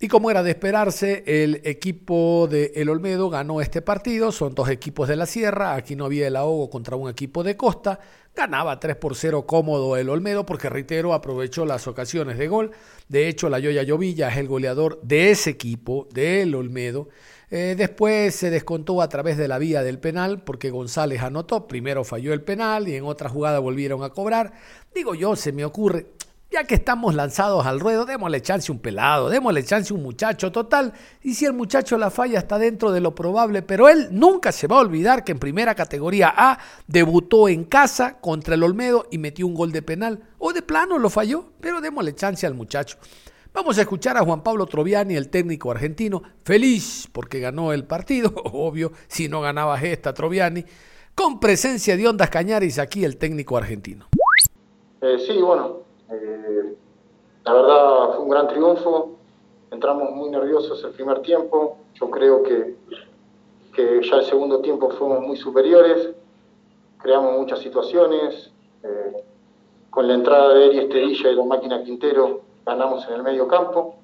Y 0.00 0.08
como 0.08 0.32
era 0.32 0.42
de 0.42 0.50
esperarse, 0.50 1.22
el 1.26 1.60
equipo 1.62 2.48
de 2.50 2.72
El 2.74 2.88
Olmedo 2.88 3.30
ganó 3.30 3.60
este 3.60 3.82
partido. 3.82 4.32
Son 4.32 4.52
dos 4.52 4.68
equipos 4.68 5.06
de 5.06 5.14
la 5.14 5.26
Sierra. 5.26 5.76
Aquí 5.76 5.94
no 5.94 6.06
había 6.06 6.26
el 6.26 6.34
ahogo 6.34 6.70
contra 6.70 6.96
un 6.96 7.08
equipo 7.08 7.44
de 7.44 7.56
Costa. 7.56 8.00
Ganaba 8.34 8.80
3 8.80 8.96
por 8.96 9.14
0 9.14 9.46
cómodo 9.46 9.96
el 9.96 10.08
Olmedo 10.08 10.44
porque, 10.44 10.68
reitero, 10.68 11.14
aprovechó 11.14 11.64
las 11.64 11.86
ocasiones 11.86 12.36
de 12.36 12.48
gol. 12.48 12.72
De 13.08 13.28
hecho, 13.28 13.48
la 13.48 13.60
Yoya 13.60 13.84
Llovilla 13.84 14.28
es 14.28 14.38
el 14.38 14.48
goleador 14.48 15.00
de 15.02 15.30
ese 15.30 15.50
equipo, 15.50 16.08
del 16.12 16.56
Olmedo. 16.56 17.08
Eh, 17.54 17.74
después 17.76 18.34
se 18.34 18.48
descontó 18.48 19.02
a 19.02 19.10
través 19.10 19.36
de 19.36 19.46
la 19.46 19.58
vía 19.58 19.82
del 19.82 19.98
penal 19.98 20.42
porque 20.42 20.70
González 20.70 21.20
anotó. 21.20 21.68
Primero 21.68 22.02
falló 22.02 22.32
el 22.32 22.40
penal 22.40 22.88
y 22.88 22.94
en 22.94 23.04
otra 23.04 23.28
jugada 23.28 23.58
volvieron 23.58 24.02
a 24.02 24.08
cobrar. 24.08 24.54
Digo 24.94 25.14
yo, 25.14 25.36
se 25.36 25.52
me 25.52 25.62
ocurre, 25.62 26.06
ya 26.50 26.64
que 26.64 26.76
estamos 26.76 27.14
lanzados 27.14 27.66
al 27.66 27.78
ruedo, 27.78 28.06
démosle 28.06 28.40
chance 28.40 28.72
un 28.72 28.78
pelado, 28.78 29.28
démosle 29.28 29.62
chance 29.64 29.92
un 29.92 30.02
muchacho 30.02 30.50
total. 30.50 30.94
Y 31.22 31.34
si 31.34 31.44
el 31.44 31.52
muchacho 31.52 31.98
la 31.98 32.10
falla 32.10 32.38
está 32.38 32.58
dentro 32.58 32.90
de 32.90 33.02
lo 33.02 33.14
probable, 33.14 33.60
pero 33.60 33.90
él 33.90 34.08
nunca 34.12 34.50
se 34.50 34.66
va 34.66 34.76
a 34.76 34.80
olvidar 34.80 35.22
que 35.22 35.32
en 35.32 35.38
primera 35.38 35.74
categoría 35.74 36.32
A 36.34 36.58
debutó 36.86 37.50
en 37.50 37.64
casa 37.64 38.18
contra 38.18 38.54
el 38.54 38.62
Olmedo 38.62 39.08
y 39.10 39.18
metió 39.18 39.46
un 39.46 39.52
gol 39.52 39.72
de 39.72 39.82
penal. 39.82 40.22
O 40.38 40.54
de 40.54 40.62
plano 40.62 40.96
lo 40.96 41.10
falló, 41.10 41.52
pero 41.60 41.82
démosle 41.82 42.14
chance 42.14 42.46
al 42.46 42.54
muchacho. 42.54 42.96
Vamos 43.54 43.76
a 43.76 43.82
escuchar 43.82 44.16
a 44.16 44.24
Juan 44.24 44.42
Pablo 44.42 44.64
Troviani, 44.64 45.14
el 45.14 45.28
técnico 45.28 45.70
argentino, 45.70 46.22
feliz 46.42 47.06
porque 47.12 47.38
ganó 47.38 47.74
el 47.74 47.84
partido, 47.84 48.32
obvio, 48.52 48.92
si 49.08 49.28
no 49.28 49.42
ganaba 49.42 49.78
esta 49.78 50.14
Troviani, 50.14 50.64
con 51.14 51.38
presencia 51.38 51.94
de 51.94 52.08
Ondas 52.08 52.30
Cañaris 52.30 52.78
aquí 52.78 53.04
el 53.04 53.18
técnico 53.18 53.58
argentino. 53.58 54.06
Eh, 55.02 55.18
sí, 55.18 55.38
bueno, 55.38 55.80
eh, 56.10 56.74
la 57.44 57.52
verdad 57.52 58.14
fue 58.14 58.24
un 58.24 58.30
gran 58.30 58.48
triunfo, 58.48 59.18
entramos 59.70 60.12
muy 60.12 60.30
nerviosos 60.30 60.82
el 60.84 60.92
primer 60.92 61.20
tiempo, 61.20 61.76
yo 62.00 62.08
creo 62.08 62.42
que, 62.42 62.74
que 63.74 64.00
ya 64.02 64.16
el 64.16 64.24
segundo 64.24 64.60
tiempo 64.60 64.88
fuimos 64.92 65.20
muy 65.20 65.36
superiores, 65.36 66.08
creamos 67.02 67.38
muchas 67.38 67.58
situaciones, 67.58 68.50
eh, 68.82 69.24
con 69.90 70.08
la 70.08 70.14
entrada 70.14 70.54
de 70.54 70.68
Eri 70.68 70.78
Esterilla 70.78 71.30
y 71.32 71.36
la 71.36 71.44
máquina 71.44 71.84
Quintero 71.84 72.51
ganamos 72.64 73.06
en 73.08 73.14
el 73.14 73.22
medio 73.22 73.48
campo. 73.48 73.96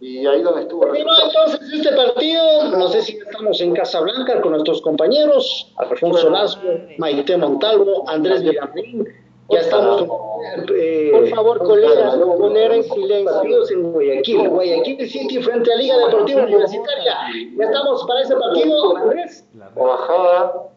Y 0.00 0.26
ahí 0.26 0.42
donde 0.42 0.62
estuvo 0.62 0.84
el 0.86 0.96
entonces 0.96 1.60
este 1.72 1.92
partido, 1.94 2.70
no 2.76 2.88
sé 2.88 3.02
si 3.02 3.18
estamos 3.18 3.60
en 3.60 3.72
Casablanca 3.72 4.40
con 4.40 4.50
nuestros 4.50 4.82
compañeros, 4.82 5.72
Alfonso 5.76 6.28
Lazo, 6.28 6.58
Maite 6.98 7.36
Montalvo, 7.36 8.02
Andrés 8.08 8.42
Villamín, 8.42 9.06
ya 9.48 9.60
estamos. 9.60 10.02
Eh, 10.74 11.10
por 11.12 11.28
favor, 11.28 11.58
colegas, 11.58 12.16
poner 12.16 12.72
en 12.72 12.82
silencio. 12.82 13.68
en 13.70 13.92
Guayaquil, 13.92 14.48
Guayaquil 14.48 15.08
City 15.08 15.38
frente 15.40 15.72
a 15.72 15.76
Liga 15.76 15.96
Deportiva 15.98 16.42
Universitaria. 16.42 17.16
Ya 17.56 17.64
estamos 17.64 18.04
para 18.04 18.22
ese 18.22 18.34
partido, 18.34 18.96
Andrés. 18.96 19.46
Bajada. 19.76 20.68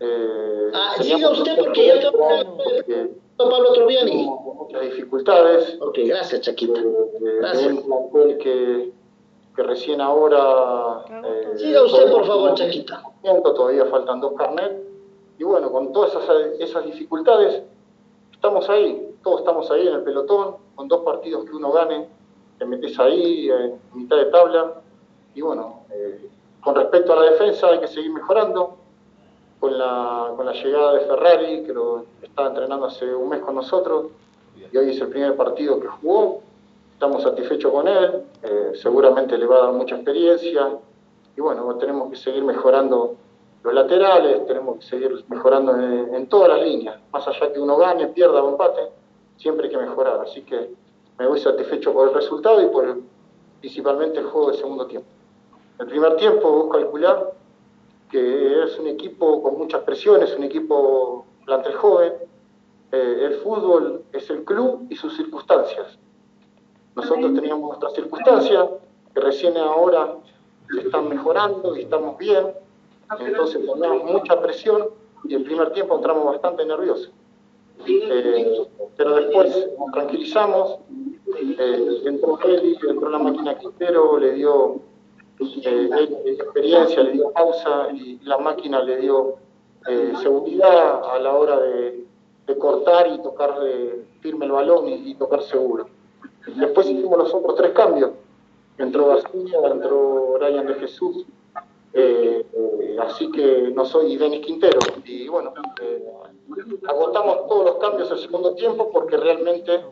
Eh, 0.00 0.70
ah, 0.72 0.94
siga 1.02 1.30
usted 1.30 1.58
porque 1.58 1.86
yo 1.86 2.10
tengo 2.10 2.84
que. 2.86 3.10
Pablo 3.48 3.72
Troviani. 3.72 4.26
Muchas 4.26 4.82
dificultades. 4.82 5.78
Ok, 5.80 5.98
gracias, 6.04 6.40
Chaquita. 6.42 6.80
Eh, 6.80 7.36
gracias. 7.40 7.76
Que, 8.42 8.92
que 9.56 9.62
recién 9.62 10.00
ahora. 10.00 11.04
Eh, 11.24 11.52
siga 11.56 11.84
usted, 11.84 12.10
por 12.10 12.26
favor, 12.26 12.54
Chaquita. 12.54 13.02
Todavía 13.22 13.86
faltan 13.86 14.20
dos 14.20 14.32
carnets. 14.34 14.76
Y 15.38 15.44
bueno, 15.44 15.70
con 15.72 15.92
todas 15.92 16.10
esas, 16.10 16.60
esas 16.60 16.84
dificultades 16.84 17.62
estamos 18.40 18.68
ahí, 18.68 19.16
todos 19.22 19.40
estamos 19.40 19.70
ahí 19.70 19.86
en 19.86 19.94
el 19.94 20.02
pelotón, 20.02 20.56
con 20.74 20.88
dos 20.88 21.00
partidos 21.00 21.44
que 21.44 21.56
uno 21.56 21.72
gane, 21.72 22.08
te 22.58 22.64
metes 22.64 22.98
ahí 22.98 23.50
en 23.50 23.78
mitad 23.94 24.16
de 24.16 24.26
tabla. 24.26 24.82
Y 25.34 25.42
bueno, 25.42 25.84
eh, 25.90 26.28
con 26.62 26.74
respecto 26.74 27.12
a 27.12 27.16
la 27.16 27.30
defensa 27.30 27.68
hay 27.68 27.80
que 27.80 27.88
seguir 27.88 28.12
mejorando. 28.12 28.76
Con 29.60 29.78
la, 29.78 30.32
con 30.34 30.46
la 30.46 30.52
llegada 30.52 30.94
de 30.94 31.00
Ferrari, 31.00 31.64
que 31.64 31.74
lo 31.74 32.06
estaba 32.22 32.48
entrenando 32.48 32.86
hace 32.86 33.14
un 33.14 33.28
mes 33.28 33.40
con 33.40 33.54
nosotros, 33.54 34.06
y 34.72 34.76
hoy 34.76 34.90
es 34.90 35.00
el 35.00 35.08
primer 35.08 35.36
partido 35.36 35.78
que 35.78 35.86
jugó. 35.86 36.40
Estamos 36.94 37.22
satisfechos 37.22 37.70
con 37.72 37.86
él, 37.88 38.22
eh, 38.42 38.72
seguramente 38.74 39.36
le 39.36 39.46
va 39.46 39.56
a 39.56 39.60
dar 39.66 39.72
mucha 39.72 39.96
experiencia. 39.96 40.68
Y 41.36 41.40
bueno, 41.40 41.74
tenemos 41.76 42.10
que 42.10 42.16
seguir 42.16 42.42
mejorando 42.42 43.16
los 43.62 43.74
laterales, 43.74 44.46
tenemos 44.46 44.78
que 44.78 44.86
seguir 44.86 45.24
mejorando 45.28 45.76
en, 45.76 46.26
todas 46.28 46.48
las 46.48 46.62
líneas, 46.62 46.98
más 47.12 47.26
allá 47.28 47.52
que 47.52 47.60
uno 47.60 47.76
gane, 47.76 48.08
pierda 48.08 48.42
o 48.42 48.50
empate, 48.50 48.88
siempre 49.36 49.66
hay 49.66 49.72
que 49.72 49.78
mejorar. 49.78 50.20
Así 50.20 50.42
que 50.42 50.70
me 51.18 51.26
voy 51.26 51.40
satisfecho 51.40 51.92
por 51.92 52.08
el 52.08 52.14
resultado 52.14 52.62
y 52.62 52.66
por 52.66 52.98
principalmente 53.60 54.18
el 54.18 54.26
juego 54.26 54.50
de 54.50 54.58
segundo 54.58 54.86
tiempo. 54.86 55.08
El 55.78 55.86
primer 55.86 56.16
tiempo, 56.16 56.50
vos 56.50 56.72
calcular 56.72 57.32
que 58.10 58.64
es 58.64 58.78
un 58.78 58.86
equipo 58.88 59.42
con 59.42 59.58
muchas 59.58 59.82
presiones, 59.82 60.34
un 60.36 60.44
equipo 60.44 61.24
plantel 61.44 61.74
joven. 61.74 62.12
Eh, 62.92 63.18
el 63.22 63.34
fútbol 63.36 64.04
es 64.12 64.28
el 64.30 64.44
club 64.44 64.86
y 64.90 64.96
sus 64.96 65.16
circunstancias. 65.16 65.98
Nosotros 66.96 67.34
teníamos 67.34 67.68
nuestras 67.68 67.94
circunstancias 67.94 68.68
que 69.14 69.20
recién 69.20 69.56
ahora 69.56 70.16
se 70.74 70.80
están 70.80 71.08
mejorando 71.08 71.76
y 71.76 71.82
estamos 71.82 72.18
bien 72.18 72.46
entonces 73.18 73.60
teníamos 73.66 74.04
mucha 74.04 74.40
presión 74.40 74.88
y 75.24 75.34
el 75.34 75.42
primer 75.42 75.72
tiempo 75.72 75.96
entramos 75.96 76.24
bastante 76.24 76.64
nerviosos. 76.64 77.10
Eh, 77.86 78.66
pero 78.96 79.16
después 79.16 79.68
nos 79.78 79.90
tranquilizamos, 79.92 80.78
eh, 81.58 82.02
entró 82.04 82.38
Eli, 82.44 82.76
entró 82.88 83.08
la 83.08 83.18
máquina 83.18 83.58
Quintero, 83.58 84.18
le 84.18 84.32
dio 84.32 84.80
eh, 85.40 85.88
experiencia, 86.26 87.02
le 87.02 87.12
dio 87.12 87.30
pausa 87.32 87.88
y 87.92 88.18
la 88.22 88.38
máquina 88.38 88.82
le 88.82 88.98
dio 88.98 89.36
seguridad 90.22 91.14
a 91.14 91.18
la 91.18 91.32
hora 91.32 91.58
de, 91.58 92.04
cortar 92.58 93.06
y 93.06 93.22
tocar 93.22 93.54
firme 94.20 94.44
el 94.44 94.52
balón 94.52 94.88
y, 94.88 95.14
tocar 95.14 95.42
seguro. 95.42 95.88
Después 96.56 96.90
hicimos 96.90 97.16
los 97.16 97.32
otros 97.32 97.54
tres 97.54 97.70
cambios. 97.70 98.10
Entró 98.76 99.06
García, 99.06 99.58
entró 99.70 100.36
Ryan 100.38 100.66
de 100.66 100.74
Jesús 100.74 101.26
eh, 101.92 102.46
eh, 102.52 102.96
así 103.00 103.30
que 103.32 103.72
no 103.74 103.84
soy 103.84 104.16
Denis 104.16 104.44
Quintero. 104.44 104.78
Y 105.04 105.28
bueno, 105.28 105.52
eh, 105.82 106.04
agotamos 106.88 107.48
todos 107.48 107.64
los 107.64 107.76
cambios 107.76 108.10
el 108.10 108.18
segundo 108.18 108.54
tiempo 108.54 108.90
porque 108.92 109.16
realmente 109.16 109.84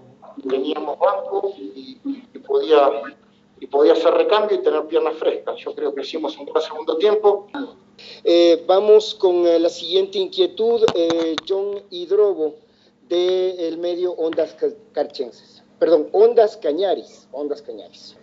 teníamos 0.48 0.98
banco 0.98 1.52
y, 1.56 1.98
podía 2.46 2.90
y 3.60 3.66
podía 3.66 3.92
hacer 3.92 4.12
recambio 4.14 4.58
y 4.58 4.62
tener 4.62 4.86
piernas 4.86 5.14
frescas. 5.16 5.56
Yo 5.58 5.74
creo 5.74 5.94
que 5.94 6.02
hicimos 6.02 6.36
un 6.38 6.46
buen 6.46 6.62
segundo 6.62 6.96
tiempo. 6.96 7.46
vamos 8.66 9.14
con 9.14 9.44
la 9.44 9.68
siguiente 9.68 10.18
inquietud, 10.18 10.82
John 11.48 11.82
Hidrobo, 11.90 12.56
del 13.08 13.78
medio 13.78 14.12
Ondas 14.12 14.56
Carchenses. 14.92 15.62
Perdón, 15.78 16.08
Ondas 16.12 16.56
Cañaris. 16.56 17.28
Ondas 17.32 17.62
Cañaris. 17.62 18.16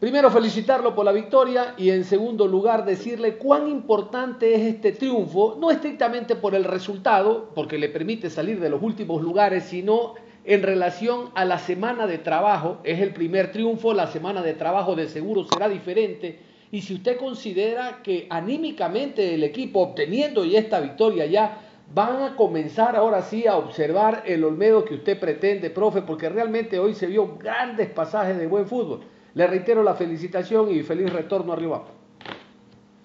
Primero 0.00 0.30
felicitarlo 0.30 0.94
por 0.94 1.04
la 1.04 1.12
victoria 1.12 1.74
y 1.76 1.90
en 1.90 2.04
segundo 2.04 2.46
lugar 2.46 2.86
decirle 2.86 3.36
cuán 3.36 3.68
importante 3.68 4.54
es 4.54 4.62
este 4.62 4.92
triunfo, 4.92 5.56
no 5.60 5.70
estrictamente 5.70 6.36
por 6.36 6.54
el 6.54 6.64
resultado, 6.64 7.50
porque 7.54 7.76
le 7.76 7.90
permite 7.90 8.30
salir 8.30 8.60
de 8.60 8.70
los 8.70 8.82
últimos 8.82 9.20
lugares, 9.20 9.64
sino 9.64 10.14
en 10.44 10.62
relación 10.62 11.30
a 11.34 11.44
la 11.44 11.58
semana 11.58 12.06
de 12.06 12.18
trabajo. 12.18 12.78
Es 12.84 13.00
el 13.00 13.12
primer 13.12 13.52
triunfo, 13.52 13.92
la 13.94 14.06
semana 14.06 14.42
de 14.42 14.54
trabajo 14.54 14.94
de 14.94 15.08
seguro 15.08 15.44
será 15.44 15.68
diferente. 15.68 16.38
Y 16.72 16.82
si 16.82 16.94
usted 16.94 17.18
considera 17.18 18.00
que 18.02 18.26
anímicamente 18.30 19.34
el 19.34 19.42
equipo 19.42 19.80
obteniendo 19.80 20.44
ya 20.44 20.60
esta 20.60 20.80
victoria 20.80 21.26
ya 21.26 21.58
van 21.92 22.22
a 22.22 22.36
comenzar 22.36 22.94
ahora 22.94 23.22
sí 23.22 23.46
a 23.46 23.56
observar 23.56 24.22
el 24.26 24.44
Olmedo 24.44 24.84
que 24.84 24.94
usted 24.94 25.18
pretende, 25.18 25.70
profe, 25.70 26.02
porque 26.02 26.28
realmente 26.28 26.78
hoy 26.78 26.94
se 26.94 27.06
vio 27.06 27.36
grandes 27.36 27.90
pasajes 27.90 28.38
de 28.38 28.46
buen 28.46 28.66
fútbol. 28.66 29.00
Le 29.34 29.46
reitero 29.46 29.82
la 29.82 29.94
felicitación 29.94 30.70
y 30.70 30.82
feliz 30.82 31.12
retorno 31.12 31.52
a 31.52 31.84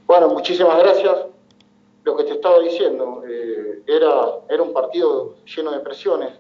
Bueno, 0.05 0.29
muchísimas 0.29 0.77
gracias. 0.79 1.15
Lo 2.03 2.15
que 2.15 2.23
te 2.23 2.33
estaba 2.33 2.59
diciendo, 2.59 3.23
eh, 3.27 3.81
era, 3.87 4.09
era 4.47 4.61
un 4.61 4.73
partido 4.73 5.35
lleno 5.45 5.71
de 5.71 5.79
presiones. 5.79 6.33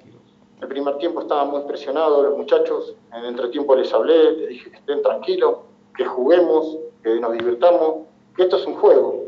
El 0.61 0.67
primer 0.67 0.97
tiempo 0.97 1.21
estaban 1.21 1.49
muy 1.49 1.61
presionados 1.61 2.23
los 2.23 2.37
muchachos, 2.37 2.95
en 3.11 3.19
el 3.19 3.25
entretiempo 3.27 3.75
les 3.75 3.93
hablé, 3.93 4.31
les 4.31 4.49
dije 4.49 4.71
que 4.71 4.77
estén 4.77 5.01
tranquilos, 5.01 5.57
que 5.95 6.05
juguemos, 6.05 6.77
que 7.03 7.19
nos 7.19 7.33
divirtamos, 7.33 8.07
que 8.35 8.43
esto 8.43 8.57
es 8.57 8.65
un 8.65 8.75
juego. 8.75 9.25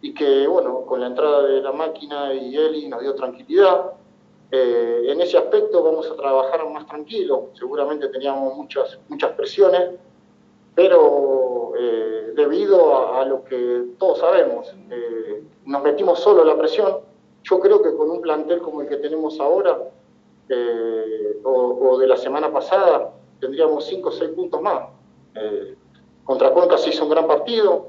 Y 0.00 0.12
que, 0.12 0.46
bueno, 0.46 0.82
con 0.82 1.00
la 1.00 1.06
entrada 1.06 1.42
de 1.44 1.60
la 1.62 1.72
máquina 1.72 2.32
y 2.34 2.56
Eli 2.56 2.88
nos 2.88 3.00
dio 3.00 3.14
tranquilidad. 3.14 3.92
Eh, 4.50 5.02
en 5.06 5.20
ese 5.20 5.38
aspecto 5.38 5.82
vamos 5.82 6.10
a 6.10 6.16
trabajar 6.16 6.68
más 6.68 6.86
tranquilos. 6.86 7.44
Seguramente 7.54 8.08
teníamos 8.08 8.54
muchas, 8.56 8.98
muchas 9.08 9.32
presiones, 9.32 9.92
pero 10.74 11.72
eh, 11.78 12.32
debido 12.36 13.14
a, 13.14 13.24
lo 13.24 13.42
que 13.44 13.84
todos 13.98 14.18
sabemos, 14.18 14.72
eh, 14.90 15.42
nos 15.64 15.82
metimos 15.82 16.20
solo 16.20 16.44
la 16.44 16.56
presión. 16.56 16.98
Yo 17.42 17.58
creo 17.60 17.82
que 17.82 17.94
con 17.94 18.10
un 18.10 18.20
plantel 18.20 18.60
como 18.60 18.82
el 18.82 18.88
que 18.88 18.96
tenemos 18.96 19.40
ahora, 19.40 19.78
o, 21.42 21.98
de 21.98 22.06
la 22.06 22.16
semana 22.16 22.52
pasada, 22.52 23.12
tendríamos 23.40 23.84
5 23.86 24.08
o 24.08 24.12
6 24.12 24.30
puntos 24.30 24.60
más. 24.62 24.88
contra 26.24 26.50
Cuenca 26.50 26.78
se 26.78 26.90
hizo 26.90 27.04
un 27.04 27.10
gran 27.10 27.26
partido, 27.26 27.88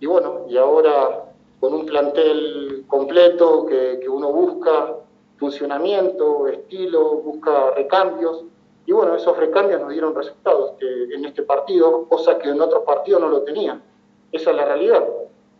y 0.00 0.06
bueno, 0.06 0.44
y 0.48 0.56
ahora 0.56 1.24
con 1.60 1.72
un 1.72 1.86
plantel 1.86 2.84
completo 2.86 3.64
que, 3.66 3.98
que 4.00 4.08
uno 4.08 4.30
busca 4.30 4.96
funcionamiento, 5.38 6.46
estilo, 6.48 7.16
busca 7.16 7.70
recambios. 7.70 8.44
Y 8.86 8.92
bueno, 8.92 9.16
esos 9.16 9.36
recambios 9.36 9.80
nos 9.80 9.90
dieron 9.90 10.14
resultados 10.14 10.74
en 10.80 11.24
este 11.24 11.42
partido, 11.42 12.06
cosa 12.08 12.38
que 12.38 12.48
en 12.50 12.60
otros 12.60 12.84
partidos 12.84 13.20
no 13.20 13.28
lo 13.28 13.42
tenían. 13.42 13.82
Esa 14.30 14.50
es 14.50 14.56
la 14.56 14.64
realidad. 14.64 15.04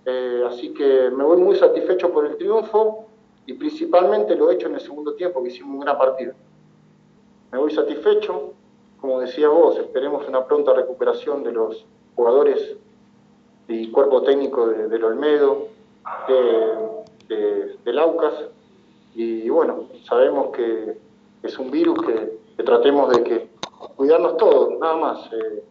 Eh, 0.05 0.45
así 0.47 0.73
que 0.73 1.11
me 1.11 1.25
voy 1.25 1.39
muy 1.39 1.57
satisfecho 1.57 2.13
por 2.13 2.27
el 2.27 2.37
triunfo 2.37 3.06
y 3.47 3.53
principalmente 3.55 4.35
lo 4.35 4.51
he 4.51 4.55
hecho 4.55 4.67
en 4.67 4.75
el 4.75 4.81
segundo 4.81 5.15
tiempo, 5.15 5.43
que 5.43 5.49
hicimos 5.49 5.75
un 5.75 5.81
gran 5.81 5.97
partido. 5.97 6.35
Me 7.53 7.59
voy 7.59 7.71
satisfecho, 7.73 8.53
como 9.01 9.21
decía 9.21 9.49
vos, 9.49 9.79
esperemos 9.79 10.27
una 10.29 10.45
pronta 10.45 10.75
recuperación 10.75 11.45
de 11.45 11.53
los 11.53 11.87
jugadores 12.17 12.77
y 13.69 13.91
cuerpo 13.91 14.23
técnico 14.23 14.67
del 14.67 15.05
Olmedo, 15.05 15.69
de, 17.29 17.77
del 17.85 17.99
Aucas, 17.99 18.35
y, 19.15 19.49
bueno, 19.49 19.85
sabemos 20.05 20.51
que 20.55 20.99
es 21.43 21.59
un 21.59 21.71
virus 21.71 21.99
que, 22.03 22.63
tratemos 22.63 23.15
de 23.15 23.23
que 23.23 23.49
cuidarnos 23.97 24.37
todos, 24.37 24.79
nada 24.79 24.97
más. 24.97 25.33
Eh, 25.33 25.63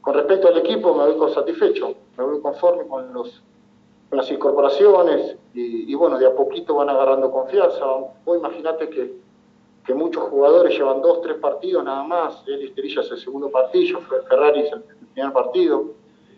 con 0.00 0.14
respecto 0.14 0.48
al 0.48 0.58
equipo 0.58 0.94
me 0.94 1.12
voy 1.12 1.32
satisfecho, 1.32 1.94
me 2.16 2.24
voy 2.24 2.40
conforme 2.40 2.86
con, 2.86 3.12
los, 3.12 3.42
las 4.10 4.30
incorporaciones 4.30 5.36
y, 5.54 5.94
bueno, 5.94 6.18
de 6.18 6.26
a 6.26 6.34
poquito 6.34 6.74
van 6.76 6.88
agarrando 6.88 7.30
confianza. 7.30 7.84
Vos 8.24 8.38
imaginate 8.38 8.88
que, 8.88 9.14
que 9.84 9.94
muchos 9.94 10.24
jugadores 10.24 10.76
llevan 10.76 11.00
dos, 11.00 11.20
tres 11.22 11.36
partidos 11.36 11.84
nada 11.84 12.02
más, 12.02 12.42
el 12.46 12.62
Esterilla 12.62 13.02
es 13.02 13.10
el 13.10 13.18
segundo 13.18 13.50
partido, 13.50 14.00
Ferrari 14.28 14.60
es 14.60 14.72
el 14.72 14.82
primer 15.14 15.32
partido. 15.32 15.84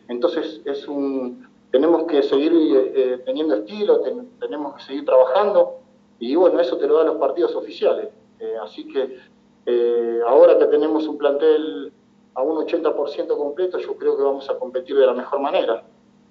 Entonces 0.09 0.61
es 0.65 0.87
un, 0.89 1.47
tenemos 1.71 2.05
que 2.05 2.23
seguir 2.23 2.53
eh, 2.55 3.23
teniendo 3.25 3.55
estilo, 3.57 4.01
tenemos 4.39 4.77
que 4.77 4.83
seguir 4.83 5.05
trabajando 5.07 5.79
y 6.19 6.37
bueno, 6.37 6.61
eso 6.61 6.77
te 6.77 6.87
lo 6.87 6.99
dan 6.99 7.07
los 7.07 7.17
partidos 7.17 7.55
oficiales. 7.57 8.09
Eh, 8.39 8.55
así 8.63 8.87
que 8.87 9.17
eh, 9.65 10.21
ahora 10.27 10.59
que 10.59 10.67
tenemos 10.67 11.09
un 11.09 11.17
plantel 11.17 11.93
a 12.35 12.43
un 12.43 12.67
80% 12.67 13.37
completo, 13.37 13.79
yo 13.79 13.97
creo 13.97 14.17
que 14.17 14.23
vamos 14.23 14.49
a 14.51 14.59
competir 14.59 14.97
de 14.97 15.07
la 15.07 15.15
mejor 15.15 15.41
manera. 15.41 15.83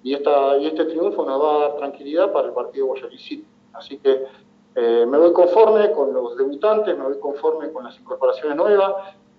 Y, 0.02 0.14
esta, 0.14 0.58
y 0.58 0.66
este 0.66 0.84
triunfo 0.86 1.24
nos 1.24 1.42
va 1.42 1.54
a 1.54 1.58
dar 1.60 1.76
tranquilidad 1.76 2.32
para 2.32 2.48
el 2.48 2.54
partido 2.54 2.86
Guayaquil 2.86 3.18
City. 3.18 3.46
Así 3.72 3.98
que 3.98 4.24
eh, 4.74 5.06
me 5.06 5.18
voy 5.18 5.32
conforme 5.32 5.92
con 5.92 6.12
los 6.12 6.36
debutantes, 6.36 6.96
me 6.96 7.04
voy 7.04 7.18
conforme 7.18 7.70
con 7.72 7.84
las 7.84 7.98
incorporaciones 7.98 8.56
nuevas 8.56 8.94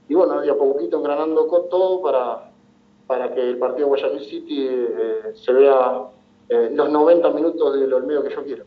y 0.08 0.16
bueno, 0.16 0.42
de 0.42 0.50
a 0.50 0.56
poquito 0.56 0.98
engranando 0.98 1.48
con 1.48 1.70
todo 1.70 2.02
para, 2.02 2.52
para 3.08 3.34
que 3.34 3.42
el 3.42 3.58
partido 3.58 3.88
Guayaquil 3.88 4.22
City 4.22 4.70
se 5.34 5.54
vea 5.54 6.04
los 6.50 6.90
90 6.90 7.30
minutos 7.32 7.80
del 7.80 7.94
Olmedo 7.94 8.24
que 8.24 8.30
yo 8.30 8.44
quiero. 8.44 8.66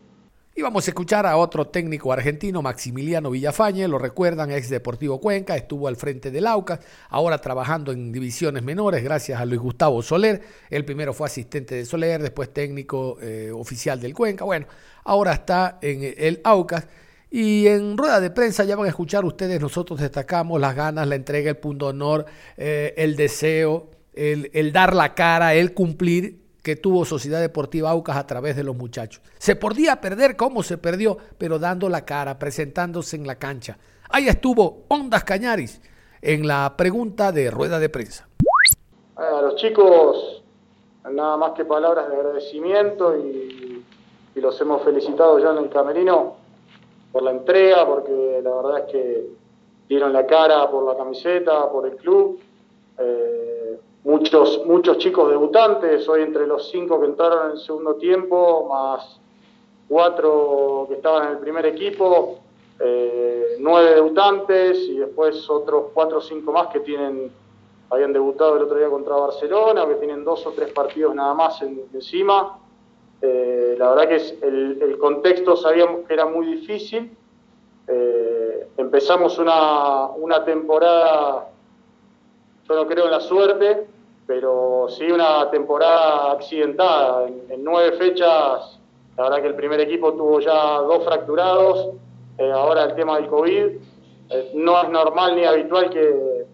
Y 0.59 0.62
vamos 0.62 0.88
a 0.88 0.90
escuchar 0.90 1.27
a 1.27 1.37
otro 1.37 1.66
técnico 1.66 2.11
argentino, 2.14 2.62
Maximiliano 2.62 3.31
Villafañe, 3.31 3.87
lo 3.88 3.99
recuerdan, 3.99 4.51
ex 4.51 4.71
Deportivo 4.71 5.21
Cuenca, 5.21 5.55
estuvo 5.55 5.87
al 5.87 5.97
frente 5.97 6.31
del 6.31 6.47
AUCA, 6.47 6.81
ahora 7.11 7.37
trabajando 7.42 7.92
en 7.92 8.11
divisiones 8.11 8.62
menores 8.62 9.05
gracias 9.05 9.38
a 9.38 9.45
Luis 9.45 9.61
Gustavo 9.61 10.01
Soler. 10.03 10.40
El 10.71 10.87
primero 10.87 11.12
fue 11.12 11.27
asistente 11.27 11.75
de 11.75 11.85
Soler, 11.85 12.23
después 12.23 12.55
técnico 12.55 13.19
eh, 13.21 13.51
oficial 13.53 14.01
del 14.01 14.14
Cuenca. 14.14 14.47
Bueno, 14.47 14.66
ahora 15.05 15.35
está 15.35 15.79
en 15.83 16.14
el 16.16 16.40
AUCAS. 16.42 16.87
Y 17.31 17.66
en 17.66 17.99
rueda 17.99 18.19
de 18.19 18.31
prensa 18.31 18.64
ya 18.64 18.77
van 18.77 18.87
a 18.87 18.88
escuchar 18.88 19.27
ustedes, 19.27 19.61
nosotros 19.61 20.01
destacamos 20.01 20.59
las 20.59 20.75
ganas, 20.75 21.07
la 21.07 21.16
entrega, 21.16 21.51
el 21.51 21.59
punto 21.59 21.85
de 21.85 21.90
honor, 21.90 22.25
eh, 22.57 22.95
el 22.97 23.14
deseo, 23.14 23.90
el 24.14 24.73
dar 24.73 24.95
la 24.95 25.14
cara, 25.14 25.53
el 25.53 25.75
cumplir 25.75 26.45
que 26.66 26.74
tuvo 26.74 27.05
Sociedad 27.05 27.40
Deportiva 27.40 27.90
Aucas 27.90 28.16
a 28.16 28.26
través 28.26 28.57
de 28.57 28.64
los 28.64 28.74
muchachos. 28.74 29.22
Se 29.38 29.55
podía 29.55 30.00
perder 30.00 30.35
como 30.35 30.64
se 30.64 30.79
perdió, 30.79 31.16
pero 31.38 31.61
dando 31.61 31.88
la 31.88 32.05
cara, 32.05 32.40
presentándose 32.40 33.14
en 33.14 33.24
la 33.24 33.37
cancha. 33.37 33.79
Ahí 34.11 34.26
estuvo 34.26 34.83
Ondas 34.88 35.22
Cañaris 35.22 35.81
en 36.20 36.44
la 36.44 36.74
pregunta 36.76 37.31
de 37.31 37.52
rueda 37.52 37.79
de 37.79 37.88
prensa. 37.88 38.26
A 39.14 39.42
los 39.42 39.55
chicos, 39.55 40.42
nada 41.09 41.37
más 41.37 41.52
que 41.52 41.64
palabras 41.64 42.11
de 42.11 42.16
agradecimiento 42.16 43.16
y, 43.16 43.85
los 44.35 44.61
hemos 44.61 44.83
felicitado 44.83 45.38
ya 45.38 45.52
en 45.52 45.59
el 45.59 45.70
camerino 45.70 46.35
por 47.12 47.22
la 47.22 47.31
entrega, 47.31 47.87
porque 47.87 48.40
la 48.42 48.55
verdad 48.57 48.79
es 48.81 48.92
que 48.92 49.26
dieron 49.88 50.12
la 50.12 50.26
cara 50.26 50.68
por 50.68 50.85
la 50.85 50.96
camiseta, 50.96 51.70
por 51.70 51.87
el 51.87 51.94
club. 51.94 52.40
Eh, 52.98 53.56
muchos, 54.07 54.64
muchos 54.64 54.99
chicos 54.99 55.29
debutantes, 55.29 56.09
hoy 56.09 56.23
entre 56.23 56.47
los 56.47 56.71
cinco 56.71 57.01
que 57.01 57.07
entraron 57.07 57.47
en 57.47 57.53
el 57.53 57.59
segundo 57.59 57.97
tiempo, 57.97 58.69
más 58.69 59.19
cuatro 59.88 60.87
que 60.88 60.95
estaban 60.95 61.27
en 61.27 61.33
el 61.33 61.38
primer 61.38 61.66
equipo, 61.66 62.38
eh, 62.79 63.57
nueve 63.59 63.95
debutantes 63.97 64.79
y 64.79 64.99
después 64.99 65.51
otros 65.51 65.87
cuatro 65.92 66.19
o 66.19 66.21
cinco 66.21 66.53
más 66.53 66.69
que 66.69 66.81
tienen, 66.81 67.33
habían 67.90 68.12
debutado 68.12 68.57
el 68.57 68.62
otro 68.62 68.79
día 68.79 68.88
contra 68.88 69.16
Barcelona, 69.16 69.87
que 69.88 69.97
tienen 69.97 70.25
dos 70.25 70.47
o 70.47 70.53
tres 70.53 70.73
partidos 70.73 71.12
nada 71.12 71.35
más 71.35 71.61
encima. 71.62 72.59
Eh, 73.21 73.75
la 73.77 73.90
verdad 73.90 74.09
que 74.09 74.47
el, 74.47 74.99
contexto 74.99 75.57
sabíamos 75.57 76.07
que 76.07 76.14
era 76.14 76.27
muy 76.27 76.47
difícil. 76.47 77.11
Eh, 77.88 78.69
empezamos 78.77 79.37
una, 79.38 80.11
una 80.11 80.45
temporada, 80.45 81.49
yo 82.69 82.75
no 82.75 82.87
creo 82.87 83.07
en 83.07 83.11
la 83.11 83.21
suerte, 83.21 83.87
pero 84.26 84.86
sí 84.88 85.10
una 85.10 85.48
temporada 85.50 86.32
accidentada. 86.32 87.26
En, 87.26 87.62
nueve 87.62 87.96
fechas, 87.96 88.78
la 89.16 89.24
verdad 89.24 89.42
que 89.42 89.48
el 89.48 89.54
primer 89.54 89.80
equipo 89.80 90.12
tuvo 90.14 90.40
ya 90.40 90.78
dos 90.80 91.04
fracturados, 91.04 91.90
eh, 92.38 92.50
ahora 92.50 92.84
el 92.84 92.94
tema 92.94 93.16
del 93.16 93.28
COVID. 93.28 93.66
Eh, 94.28 94.50
no 94.54 94.82
es 94.82 94.88
normal 94.88 95.36
ni 95.36 95.44
habitual 95.44 95.90
que, 95.90 96.44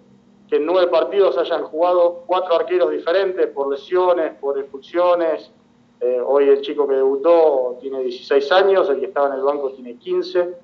en 0.51 0.67
nueve 0.67 0.89
partidos 0.89 1.39
hayan 1.39 1.63
jugado 1.63 2.25
cuatro 2.27 2.55
arqueros 2.55 2.91
diferentes 2.91 3.47
por 3.47 3.71
lesiones, 3.71 4.35
por 4.39 4.59
expulsiones. 4.59 5.51
Eh, 5.99 6.21
hoy 6.23 6.47
el 6.47 6.61
chico 6.61 6.87
que 6.87 6.97
debutó 6.97 7.79
tiene 7.81 8.01
16 8.01 8.53
años, 8.53 8.91
el 8.91 9.01
que 9.01 9.07
estaba 9.07 9.29
en 9.29 9.35
el 9.35 9.43
banco 9.43 9.71
tiene 9.71 9.97
15. 9.97 10.55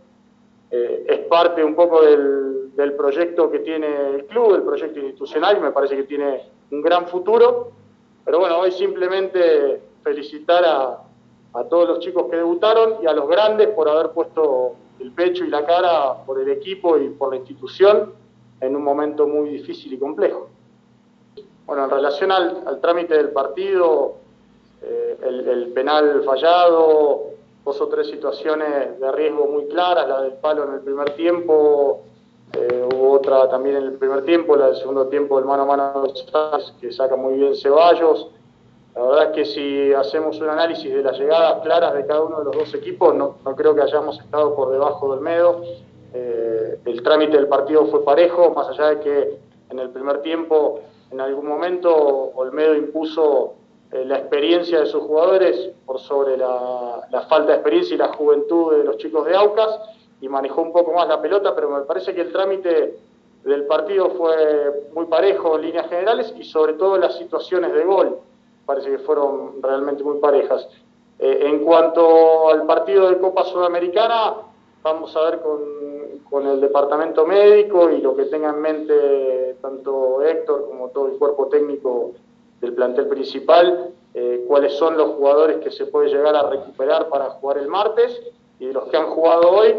Es 0.70 1.18
parte 1.26 1.64
un 1.64 1.74
poco 1.74 2.02
del, 2.02 2.92
proyecto 2.96 3.50
que 3.50 3.60
tiene 3.60 4.14
el 4.14 4.26
club, 4.26 4.54
el 4.54 4.62
proyecto 4.62 5.00
institucional, 5.00 5.56
y 5.56 5.60
me 5.60 5.72
parece 5.72 5.96
que 5.96 6.04
tiene 6.04 6.42
un 6.70 6.80
gran 6.80 7.06
futuro. 7.08 7.72
Pero 8.24 8.38
bueno, 8.38 8.58
hoy 8.60 8.70
simplemente 8.70 9.80
felicitar 10.02 10.64
a, 10.64 11.02
a 11.54 11.64
todos 11.64 11.88
los 11.88 11.98
chicos 12.00 12.26
que 12.30 12.36
debutaron 12.36 13.02
y 13.02 13.06
a 13.06 13.12
los 13.12 13.28
grandes 13.28 13.68
por 13.68 13.88
haber 13.88 14.10
puesto 14.10 14.74
el 15.00 15.12
pecho 15.12 15.44
y 15.44 15.48
la 15.48 15.64
cara 15.64 16.24
por 16.24 16.40
el 16.40 16.48
equipo 16.50 16.98
y 16.98 17.08
por 17.10 17.30
la 17.30 17.36
institución 17.36 18.12
en 18.60 18.76
un 18.76 18.82
momento 18.82 19.26
muy 19.26 19.50
difícil 19.50 19.92
y 19.92 19.98
complejo. 19.98 20.48
Bueno, 21.66 21.84
en 21.84 21.90
relación 21.90 22.32
al, 22.32 22.80
trámite 22.80 23.14
del 23.14 23.30
partido, 23.30 24.14
eh, 24.82 25.18
el, 25.22 25.72
penal 25.74 26.22
fallado, 26.24 27.30
dos 27.68 27.82
o 27.82 27.88
tres 27.88 28.06
situaciones 28.06 28.98
de 28.98 29.12
riesgo 29.12 29.46
muy 29.46 29.66
claras, 29.66 30.08
la 30.08 30.22
del 30.22 30.32
palo 30.34 30.64
en 30.64 30.74
el 30.74 30.80
primer 30.80 31.10
tiempo, 31.10 32.00
eh, 32.54 32.88
hubo 32.94 33.12
otra 33.12 33.46
también 33.50 33.76
en 33.76 33.82
el 33.82 33.92
primer 33.92 34.24
tiempo, 34.24 34.56
la 34.56 34.68
del 34.68 34.76
segundo 34.76 35.08
tiempo, 35.08 35.38
el 35.38 35.44
mano 35.44 35.64
a 35.64 35.66
mano 35.66 36.04
que 36.80 36.90
saca 36.90 37.14
muy 37.14 37.34
bien 37.34 37.54
Ceballos. 37.54 38.30
La 38.94 39.02
verdad 39.02 39.24
es 39.24 39.30
que 39.32 39.44
si 39.44 39.92
hacemos 39.92 40.40
un 40.40 40.48
análisis 40.48 40.90
de 40.92 41.02
las 41.02 41.18
llegadas 41.18 41.60
claras 41.62 41.92
de 41.92 42.06
cada 42.06 42.22
uno 42.22 42.38
de 42.38 42.44
los 42.46 42.56
dos 42.56 42.74
equipos, 42.74 43.14
no, 43.14 43.36
creo 43.54 43.74
que 43.74 43.82
hayamos 43.82 44.18
estado 44.18 44.56
por 44.56 44.70
debajo 44.70 45.12
del 45.12 45.20
medio. 45.20 45.60
Eh, 46.14 46.80
el 46.86 47.02
trámite 47.02 47.36
del 47.36 47.48
partido 47.48 47.84
fue 47.88 48.02
parejo, 48.02 48.50
más 48.54 48.66
allá 48.70 48.94
de 48.94 49.00
que 49.00 49.38
en 49.68 49.78
el 49.78 49.90
primer 49.90 50.22
tiempo, 50.22 50.80
en 51.10 51.20
algún 51.20 51.46
momento, 51.46 51.94
Olmedo 52.34 52.74
impuso 52.74 53.57
eh, 53.90 54.04
la 54.04 54.18
experiencia 54.18 54.80
de 54.80 54.86
sus 54.86 55.02
jugadores 55.02 55.70
por 55.86 55.98
sobre 55.98 56.36
la, 56.36 57.08
falta 57.28 57.52
de 57.52 57.54
experiencia 57.54 57.94
y 57.94 57.98
la 57.98 58.12
juventud 58.12 58.76
de 58.76 58.84
los 58.84 58.98
chicos 58.98 59.24
de 59.24 59.34
Aucas 59.34 59.80
y 60.20 60.28
manejó 60.28 60.62
un 60.62 60.72
poco 60.72 60.92
más 60.92 61.08
la 61.08 61.22
pelota, 61.22 61.54
pero 61.54 61.70
me 61.70 61.80
parece 61.82 62.14
que 62.14 62.20
el 62.22 62.32
trámite 62.32 62.98
del 63.44 63.66
partido 63.66 64.10
fue 64.10 64.88
muy 64.92 65.06
parejo 65.06 65.56
en 65.56 65.62
líneas 65.62 65.88
generales 65.88 66.34
y 66.36 66.44
sobre 66.44 66.74
todo 66.74 66.98
las 66.98 67.16
situaciones 67.16 67.72
de 67.72 67.84
gol 67.84 68.18
parece 68.66 68.90
que 68.90 68.98
fueron 68.98 69.62
realmente 69.62 70.04
muy 70.04 70.18
parejas. 70.18 70.68
Eh, 71.18 71.46
en 71.46 71.64
cuanto 71.64 72.50
al 72.50 72.66
partido 72.66 73.08
de 73.08 73.18
Copa 73.18 73.44
Sudamericana, 73.44 74.34
vamos 74.82 75.16
a 75.16 75.22
ver 75.22 75.40
con, 75.40 76.46
el 76.46 76.60
departamento 76.60 77.26
médico 77.26 77.90
y 77.90 78.02
lo 78.02 78.14
que 78.14 78.26
tenga 78.26 78.50
en 78.50 78.60
mente 78.60 79.56
tanto 79.62 80.22
Héctor 80.22 80.66
como 80.68 80.88
todo 80.88 81.06
el 81.08 81.14
cuerpo 81.14 81.46
técnico 81.46 82.12
del 82.60 82.72
plantel 82.74 83.06
principal, 83.06 83.90
eh, 84.14 84.44
cuáles 84.48 84.72
son 84.74 84.96
los 84.96 85.10
jugadores 85.10 85.58
que 85.58 85.70
se 85.70 85.86
puede 85.86 86.08
llegar 86.08 86.34
a 86.34 86.48
recuperar 86.48 87.08
para 87.08 87.30
jugar 87.30 87.58
el 87.58 87.68
martes 87.68 88.20
y 88.58 88.66
de 88.66 88.72
los 88.72 88.88
que 88.88 88.96
han 88.96 89.06
jugado 89.06 89.50
hoy, 89.50 89.74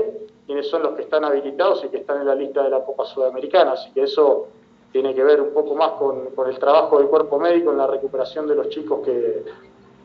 quiénes 0.45 0.69
son 0.69 0.83
los 0.83 0.93
que 0.93 1.01
están 1.01 1.25
habilitados 1.25 1.83
y 1.83 1.89
que 1.89 1.97
están 1.97 2.21
en 2.21 2.27
la 2.27 2.35
lista 2.35 2.63
de 2.63 2.69
la 2.69 2.83
Copa 2.83 3.05
Sudamericana. 3.05 3.73
Así 3.73 3.91
que 3.91 4.03
eso 4.03 4.47
tiene 4.91 5.13
que 5.13 5.23
ver 5.23 5.41
un 5.41 5.53
poco 5.53 5.75
más 5.75 5.91
con, 5.91 6.29
el 6.47 6.59
trabajo 6.59 6.97
del 6.97 7.07
cuerpo 7.07 7.39
médico 7.39 7.71
en 7.71 7.77
la 7.77 7.87
recuperación 7.87 8.47
de 8.47 8.55
los 8.55 8.69
chicos 8.69 9.01
que, 9.05 9.43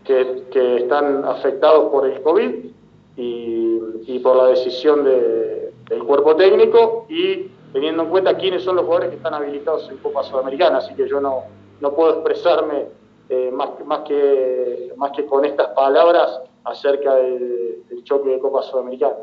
que, 0.04 0.76
están 0.76 1.24
afectados 1.24 1.90
por 1.90 2.06
el 2.06 2.20
COVID 2.20 2.66
y, 3.16 4.18
por 4.22 4.36
la 4.36 4.46
decisión 4.46 5.04
del 5.04 6.04
cuerpo 6.04 6.34
técnico 6.36 7.06
y 7.08 7.50
teniendo 7.72 8.02
en 8.04 8.08
cuenta 8.10 8.36
quiénes 8.36 8.62
son 8.62 8.76
los 8.76 8.84
jugadores 8.84 9.10
que 9.10 9.16
están 9.16 9.34
habilitados 9.34 9.88
en 9.90 9.98
Copa 9.98 10.22
Sudamericana. 10.24 10.78
Así 10.78 10.94
que 10.94 11.08
yo 11.08 11.20
no, 11.20 11.44
no 11.84 11.94
puedo 11.94 12.14
expresarme 12.14 12.86
eh, 13.28 13.50
más, 13.52 13.68
más, 13.84 14.00
que, 14.08 14.92
más 14.96 15.12
que 15.12 15.26
con 15.26 15.44
estas 15.44 15.68
palabras 15.68 16.40
acerca 16.64 17.14
del 17.16 18.02
choque 18.04 18.30
de 18.30 18.38
Copa 18.38 18.62
Sudamericana. 18.62 19.16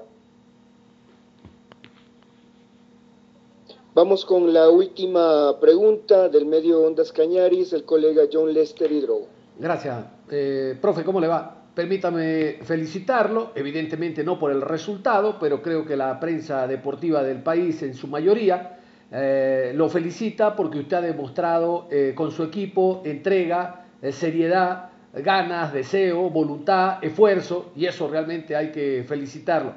Vamos 3.95 4.23
con 4.25 4.53
la 4.53 4.69
última 4.69 5.59
pregunta 5.59 6.29
del 6.29 6.45
medio 6.45 6.83
Ondas 6.83 7.11
Cañaris, 7.11 7.73
el 7.73 7.83
colega 7.83 8.23
John 8.31 8.53
Lester 8.53 8.91
Hidrogo. 8.91 9.25
Gracias. 9.57 10.05
Eh, 10.29 10.77
profe, 10.79 11.03
¿cómo 11.03 11.19
le 11.19 11.27
va? 11.27 11.57
Permítame 11.73 12.59
felicitarlo, 12.61 13.51
evidentemente 13.55 14.23
no 14.23 14.37
por 14.37 14.51
el 14.51 14.61
resultado, 14.61 15.37
pero 15.39 15.63
creo 15.63 15.83
que 15.83 15.97
la 15.97 16.19
prensa 16.19 16.67
deportiva 16.67 17.23
del 17.23 17.41
país 17.41 17.81
en 17.81 17.95
su 17.95 18.07
mayoría 18.07 18.80
eh, 19.11 19.73
lo 19.75 19.89
felicita 19.89 20.55
porque 20.55 20.79
usted 20.79 20.97
ha 20.97 21.01
demostrado 21.01 21.87
eh, 21.91 22.13
con 22.15 22.31
su 22.31 22.43
equipo 22.43 23.01
entrega, 23.05 23.85
seriedad, 24.11 24.89
ganas, 25.13 25.73
deseo, 25.73 26.29
voluntad, 26.29 27.03
esfuerzo, 27.03 27.71
y 27.75 27.85
eso 27.85 28.07
realmente 28.07 28.55
hay 28.55 28.71
que 28.71 29.03
felicitarlo. 29.07 29.73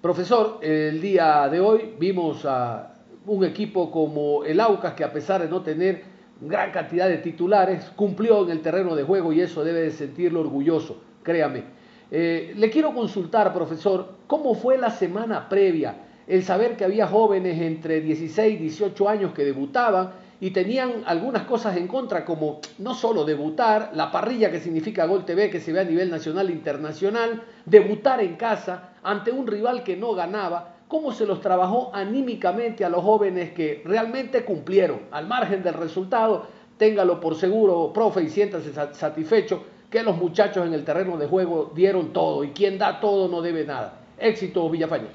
Profesor, 0.00 0.58
el 0.62 1.00
día 1.00 1.48
de 1.48 1.60
hoy 1.60 1.94
vimos 1.98 2.44
a 2.44 2.94
un 3.26 3.44
equipo 3.44 3.90
como 3.90 4.44
el 4.44 4.58
Aucas, 4.60 4.94
que 4.94 5.04
a 5.04 5.12
pesar 5.12 5.42
de 5.42 5.48
no 5.48 5.62
tener 5.62 6.02
gran 6.40 6.70
cantidad 6.70 7.08
de 7.08 7.18
titulares, 7.18 7.90
cumplió 7.96 8.44
en 8.44 8.50
el 8.50 8.60
terreno 8.60 8.94
de 8.94 9.02
juego 9.02 9.32
y 9.32 9.40
eso 9.40 9.64
debe 9.64 9.82
de 9.82 9.90
sentirlo 9.90 10.40
orgulloso, 10.40 11.00
créame. 11.22 11.64
Eh, 12.10 12.54
le 12.56 12.70
quiero 12.70 12.94
consultar, 12.94 13.52
profesor, 13.52 14.14
¿cómo 14.26 14.54
fue 14.54 14.78
la 14.78 14.90
semana 14.90 15.48
previa? 15.48 15.94
El 16.28 16.44
saber 16.44 16.76
que 16.76 16.84
había 16.84 17.06
jóvenes 17.06 17.58
entre 17.58 18.02
16 18.02 18.54
y 18.54 18.62
18 18.62 19.08
años 19.08 19.32
que 19.32 19.46
debutaban 19.46 20.10
y 20.40 20.50
tenían 20.50 21.02
algunas 21.06 21.44
cosas 21.44 21.78
en 21.78 21.88
contra, 21.88 22.26
como 22.26 22.60
no 22.76 22.94
solo 22.94 23.24
debutar, 23.24 23.92
la 23.94 24.12
parrilla 24.12 24.50
que 24.50 24.60
significa 24.60 25.06
Gol 25.06 25.24
TV, 25.24 25.48
que 25.48 25.58
se 25.58 25.72
ve 25.72 25.80
a 25.80 25.84
nivel 25.84 26.10
nacional 26.10 26.50
e 26.50 26.52
internacional, 26.52 27.42
debutar 27.64 28.20
en 28.20 28.36
casa 28.36 28.90
ante 29.02 29.32
un 29.32 29.46
rival 29.46 29.82
que 29.82 29.96
no 29.96 30.12
ganaba, 30.12 30.76
cómo 30.86 31.12
se 31.12 31.24
los 31.24 31.40
trabajó 31.40 31.90
anímicamente 31.94 32.84
a 32.84 32.90
los 32.90 33.02
jóvenes 33.02 33.52
que 33.52 33.80
realmente 33.86 34.44
cumplieron, 34.44 35.00
al 35.10 35.26
margen 35.26 35.62
del 35.62 35.74
resultado, 35.74 36.46
téngalo 36.76 37.20
por 37.20 37.36
seguro, 37.36 37.90
profe, 37.94 38.22
y 38.22 38.28
siéntase 38.28 38.72
satisfecho 38.92 39.64
que 39.88 40.02
los 40.02 40.18
muchachos 40.18 40.66
en 40.66 40.74
el 40.74 40.84
terreno 40.84 41.16
de 41.16 41.26
juego 41.26 41.72
dieron 41.74 42.12
todo 42.12 42.44
y 42.44 42.50
quien 42.50 42.76
da 42.76 43.00
todo 43.00 43.28
no 43.28 43.40
debe 43.40 43.64
nada. 43.64 44.00
Éxito, 44.18 44.68
Villafañez. 44.68 45.12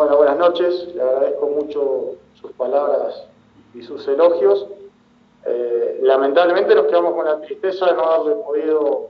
Bueno, 0.00 0.16
buenas 0.16 0.38
noches, 0.38 0.88
le 0.94 1.02
agradezco 1.02 1.46
mucho 1.46 2.14
sus 2.40 2.50
palabras 2.52 3.22
y 3.74 3.82
sus 3.82 4.08
elogios. 4.08 4.66
Eh, 5.44 5.98
lamentablemente 6.00 6.74
nos 6.74 6.86
quedamos 6.86 7.12
con 7.12 7.26
la 7.26 7.38
tristeza 7.42 7.84
de 7.84 7.92
no 7.92 8.04
haberle 8.04 8.42
podido 8.42 9.08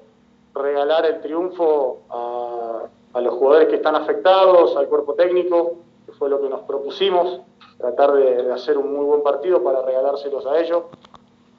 regalar 0.52 1.06
el 1.06 1.20
triunfo 1.20 2.00
a 2.10 2.88
a 3.12 3.20
los 3.20 3.34
jugadores 3.34 3.68
que 3.68 3.76
están 3.76 3.96
afectados, 3.96 4.76
al 4.76 4.88
cuerpo 4.88 5.14
técnico, 5.14 5.76
que 6.06 6.12
fue 6.12 6.28
lo 6.28 6.40
que 6.40 6.48
nos 6.48 6.60
propusimos, 6.60 7.40
tratar 7.78 8.12
de, 8.12 8.52
hacer 8.52 8.78
un 8.78 8.94
muy 8.94 9.04
buen 9.04 9.22
partido 9.22 9.62
para 9.62 9.82
regalárselos 9.82 10.46
a 10.46 10.60
ellos. 10.60 10.84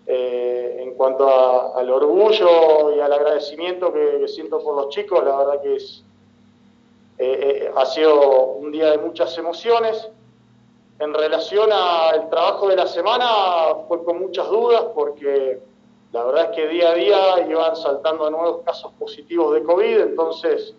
Eh, 0.07 0.77
en 0.79 0.95
cuanto 0.95 1.27
al 1.75 1.89
orgullo 1.89 2.95
y 2.95 2.99
al 2.99 3.13
agradecimiento 3.13 3.93
que, 3.93 4.27
siento 4.27 4.59
por 4.59 4.75
los 4.75 4.89
chicos, 4.89 5.23
la 5.23 5.37
verdad 5.37 5.61
que 5.61 5.75
es, 5.75 6.03
eh, 7.23 7.67
eh, 7.67 7.71
ha 7.75 7.85
sido 7.85 8.53
un 8.53 8.71
día 8.71 8.89
de 8.89 8.97
muchas 8.97 9.37
emociones. 9.37 10.09
En 10.97 11.13
relación 11.13 11.69
al 11.71 12.31
trabajo 12.31 12.67
de 12.67 12.75
la 12.75 12.87
semana, 12.87 13.27
fue 13.87 14.03
con 14.03 14.19
muchas 14.19 14.49
dudas 14.49 14.85
porque 14.95 15.61
la 16.11 16.23
verdad 16.23 16.49
es 16.49 16.55
que 16.55 16.67
día 16.67 16.89
a 16.89 16.95
día 16.95 17.47
iban 17.47 17.75
saltando 17.75 18.27
nuevos 18.31 18.63
casos 18.65 18.91
positivos 18.93 19.53
de 19.53 19.61
COVID, 19.61 19.99
entonces 19.99 20.73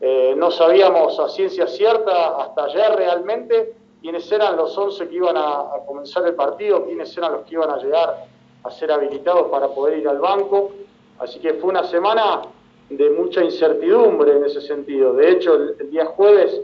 eh, 0.00 0.34
no 0.36 0.50
sabíamos 0.50 1.20
a 1.20 1.28
ciencia 1.28 1.68
cierta 1.68 2.38
hasta 2.42 2.64
ayer 2.64 2.96
realmente 2.96 3.76
quiénes 4.00 4.30
eran 4.32 4.56
los 4.56 4.76
11 4.76 5.08
que 5.08 5.14
iban 5.14 5.36
a, 5.36 5.66
comenzar 5.86 6.26
el 6.26 6.34
partido, 6.34 6.84
quiénes 6.86 7.16
eran 7.16 7.34
los 7.34 7.42
que 7.42 7.54
iban 7.54 7.70
a 7.70 7.76
llegar 7.76 8.26
a 8.64 8.70
ser 8.72 8.90
habilitados 8.90 9.48
para 9.48 9.68
poder 9.68 9.98
ir 9.98 10.08
al 10.08 10.18
banco. 10.18 10.72
Así 11.20 11.38
que 11.38 11.54
fue 11.54 11.70
una 11.70 11.84
semana 11.84 12.42
de 12.90 13.10
mucha 13.10 13.42
incertidumbre 13.42 14.36
en 14.36 14.44
ese 14.44 14.60
sentido. 14.60 15.14
De 15.14 15.30
hecho, 15.30 15.54
el, 15.54 15.90
día 15.90 16.06
jueves 16.06 16.60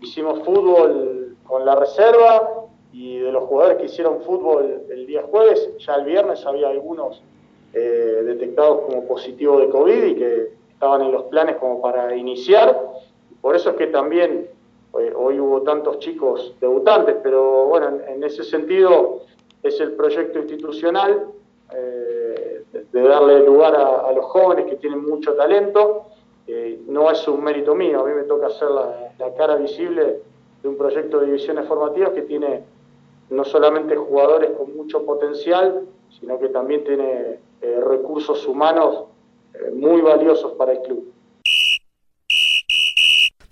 hicimos 0.00 0.40
fútbol 0.44 1.36
con 1.44 1.64
la 1.64 1.76
reserva 1.76 2.66
y 2.92 3.18
de 3.18 3.32
los 3.32 3.44
jugadores 3.44 3.78
que 3.78 3.86
hicieron 3.86 4.20
fútbol 4.22 4.82
el 4.90 5.06
día 5.06 5.22
jueves, 5.22 5.70
ya 5.78 5.94
el 5.94 6.04
viernes 6.04 6.44
había 6.44 6.68
algunos 6.68 7.22
eh, 7.72 8.22
detectados 8.24 8.80
como 8.86 9.06
positivos 9.06 9.60
de 9.60 9.68
COVID 9.68 10.04
y 10.04 10.14
que 10.16 10.48
estaban 10.72 11.02
en 11.02 11.12
los 11.12 11.24
planes 11.24 11.56
como 11.56 11.80
para 11.80 12.16
iniciar. 12.16 12.76
Por 13.40 13.54
eso 13.54 13.70
es 13.70 13.76
que 13.76 13.86
también 13.88 14.48
eh, 14.98 15.12
hoy 15.14 15.38
hubo 15.38 15.62
tantos 15.62 15.98
chicos 16.00 16.54
debutantes, 16.60 17.16
pero 17.22 17.66
bueno, 17.66 18.00
en, 18.08 18.24
ese 18.24 18.42
sentido 18.42 19.20
es 19.62 19.78
el 19.80 19.92
proyecto 19.92 20.40
institucional 20.40 21.26
eh, 21.72 22.19
de, 22.92 23.02
darle 23.02 23.44
lugar 23.44 23.74
a, 23.74 24.12
los 24.12 24.24
jóvenes 24.26 24.66
que 24.66 24.76
tienen 24.76 25.04
mucho 25.04 25.34
talento. 25.34 26.06
Eh, 26.46 26.80
no 26.88 27.10
es 27.10 27.26
un 27.28 27.42
mérito 27.42 27.74
mío, 27.74 28.00
a 28.00 28.04
mí 28.06 28.14
me 28.14 28.24
toca 28.24 28.48
hacer 28.48 28.68
la, 28.70 29.34
cara 29.36 29.56
visible 29.56 30.22
de 30.62 30.68
un 30.68 30.76
proyecto 30.76 31.20
de 31.20 31.26
divisiones 31.26 31.66
formativas 31.66 32.10
que 32.10 32.22
tiene 32.22 32.64
no 33.30 33.44
solamente 33.44 33.94
jugadores 33.94 34.50
con 34.56 34.76
mucho 34.76 35.04
potencial, 35.04 35.86
sino 36.18 36.38
que 36.38 36.48
también 36.48 36.82
tiene 36.84 37.38
recursos 37.86 38.46
humanos 38.46 39.04
eh, 39.54 39.70
muy 39.72 40.00
valiosos 40.00 40.52
para 40.52 40.72
el 40.72 40.80
club. 40.82 41.12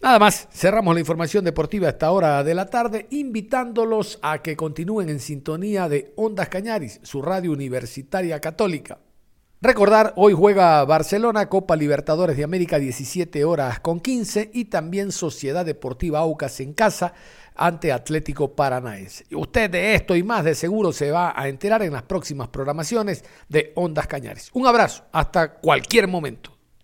Nada 0.00 0.20
más, 0.20 0.48
cerramos 0.52 0.94
la 0.94 1.00
información 1.00 1.44
deportiva 1.44 1.88
a 1.88 1.90
esta 1.90 2.12
hora 2.12 2.44
de 2.44 2.54
la 2.54 2.66
tarde, 2.66 3.08
invitándolos 3.10 4.20
a 4.22 4.42
que 4.42 4.56
continúen 4.56 5.08
en 5.08 5.18
sintonía 5.18 5.88
de 5.88 6.12
Ondas 6.16 6.48
Cañaris, 6.48 7.00
su 7.02 7.20
radio 7.20 7.50
universitaria 7.50 8.40
católica. 8.40 9.00
Recordar, 9.60 10.12
hoy 10.14 10.34
juega 10.34 10.84
Barcelona, 10.84 11.48
Copa 11.48 11.74
Libertadores 11.74 12.36
de 12.36 12.44
América, 12.44 12.78
17 12.78 13.44
horas 13.44 13.80
con 13.80 13.98
15, 13.98 14.52
y 14.54 14.66
también 14.66 15.10
Sociedad 15.10 15.66
Deportiva 15.66 16.20
Aucas 16.20 16.60
en 16.60 16.74
casa 16.74 17.12
ante 17.56 17.90
Atlético 17.90 18.54
Paranaense. 18.54 19.24
Usted 19.34 19.68
de 19.68 19.96
esto 19.96 20.14
y 20.14 20.22
más 20.22 20.44
de 20.44 20.54
seguro 20.54 20.92
se 20.92 21.10
va 21.10 21.32
a 21.34 21.48
enterar 21.48 21.82
en 21.82 21.92
las 21.92 22.04
próximas 22.04 22.46
programaciones 22.50 23.24
de 23.48 23.72
Ondas 23.74 24.06
Cañares. 24.06 24.48
Un 24.52 24.64
abrazo, 24.68 25.02
hasta 25.10 25.54
cualquier 25.54 26.06
momento. 26.06 26.57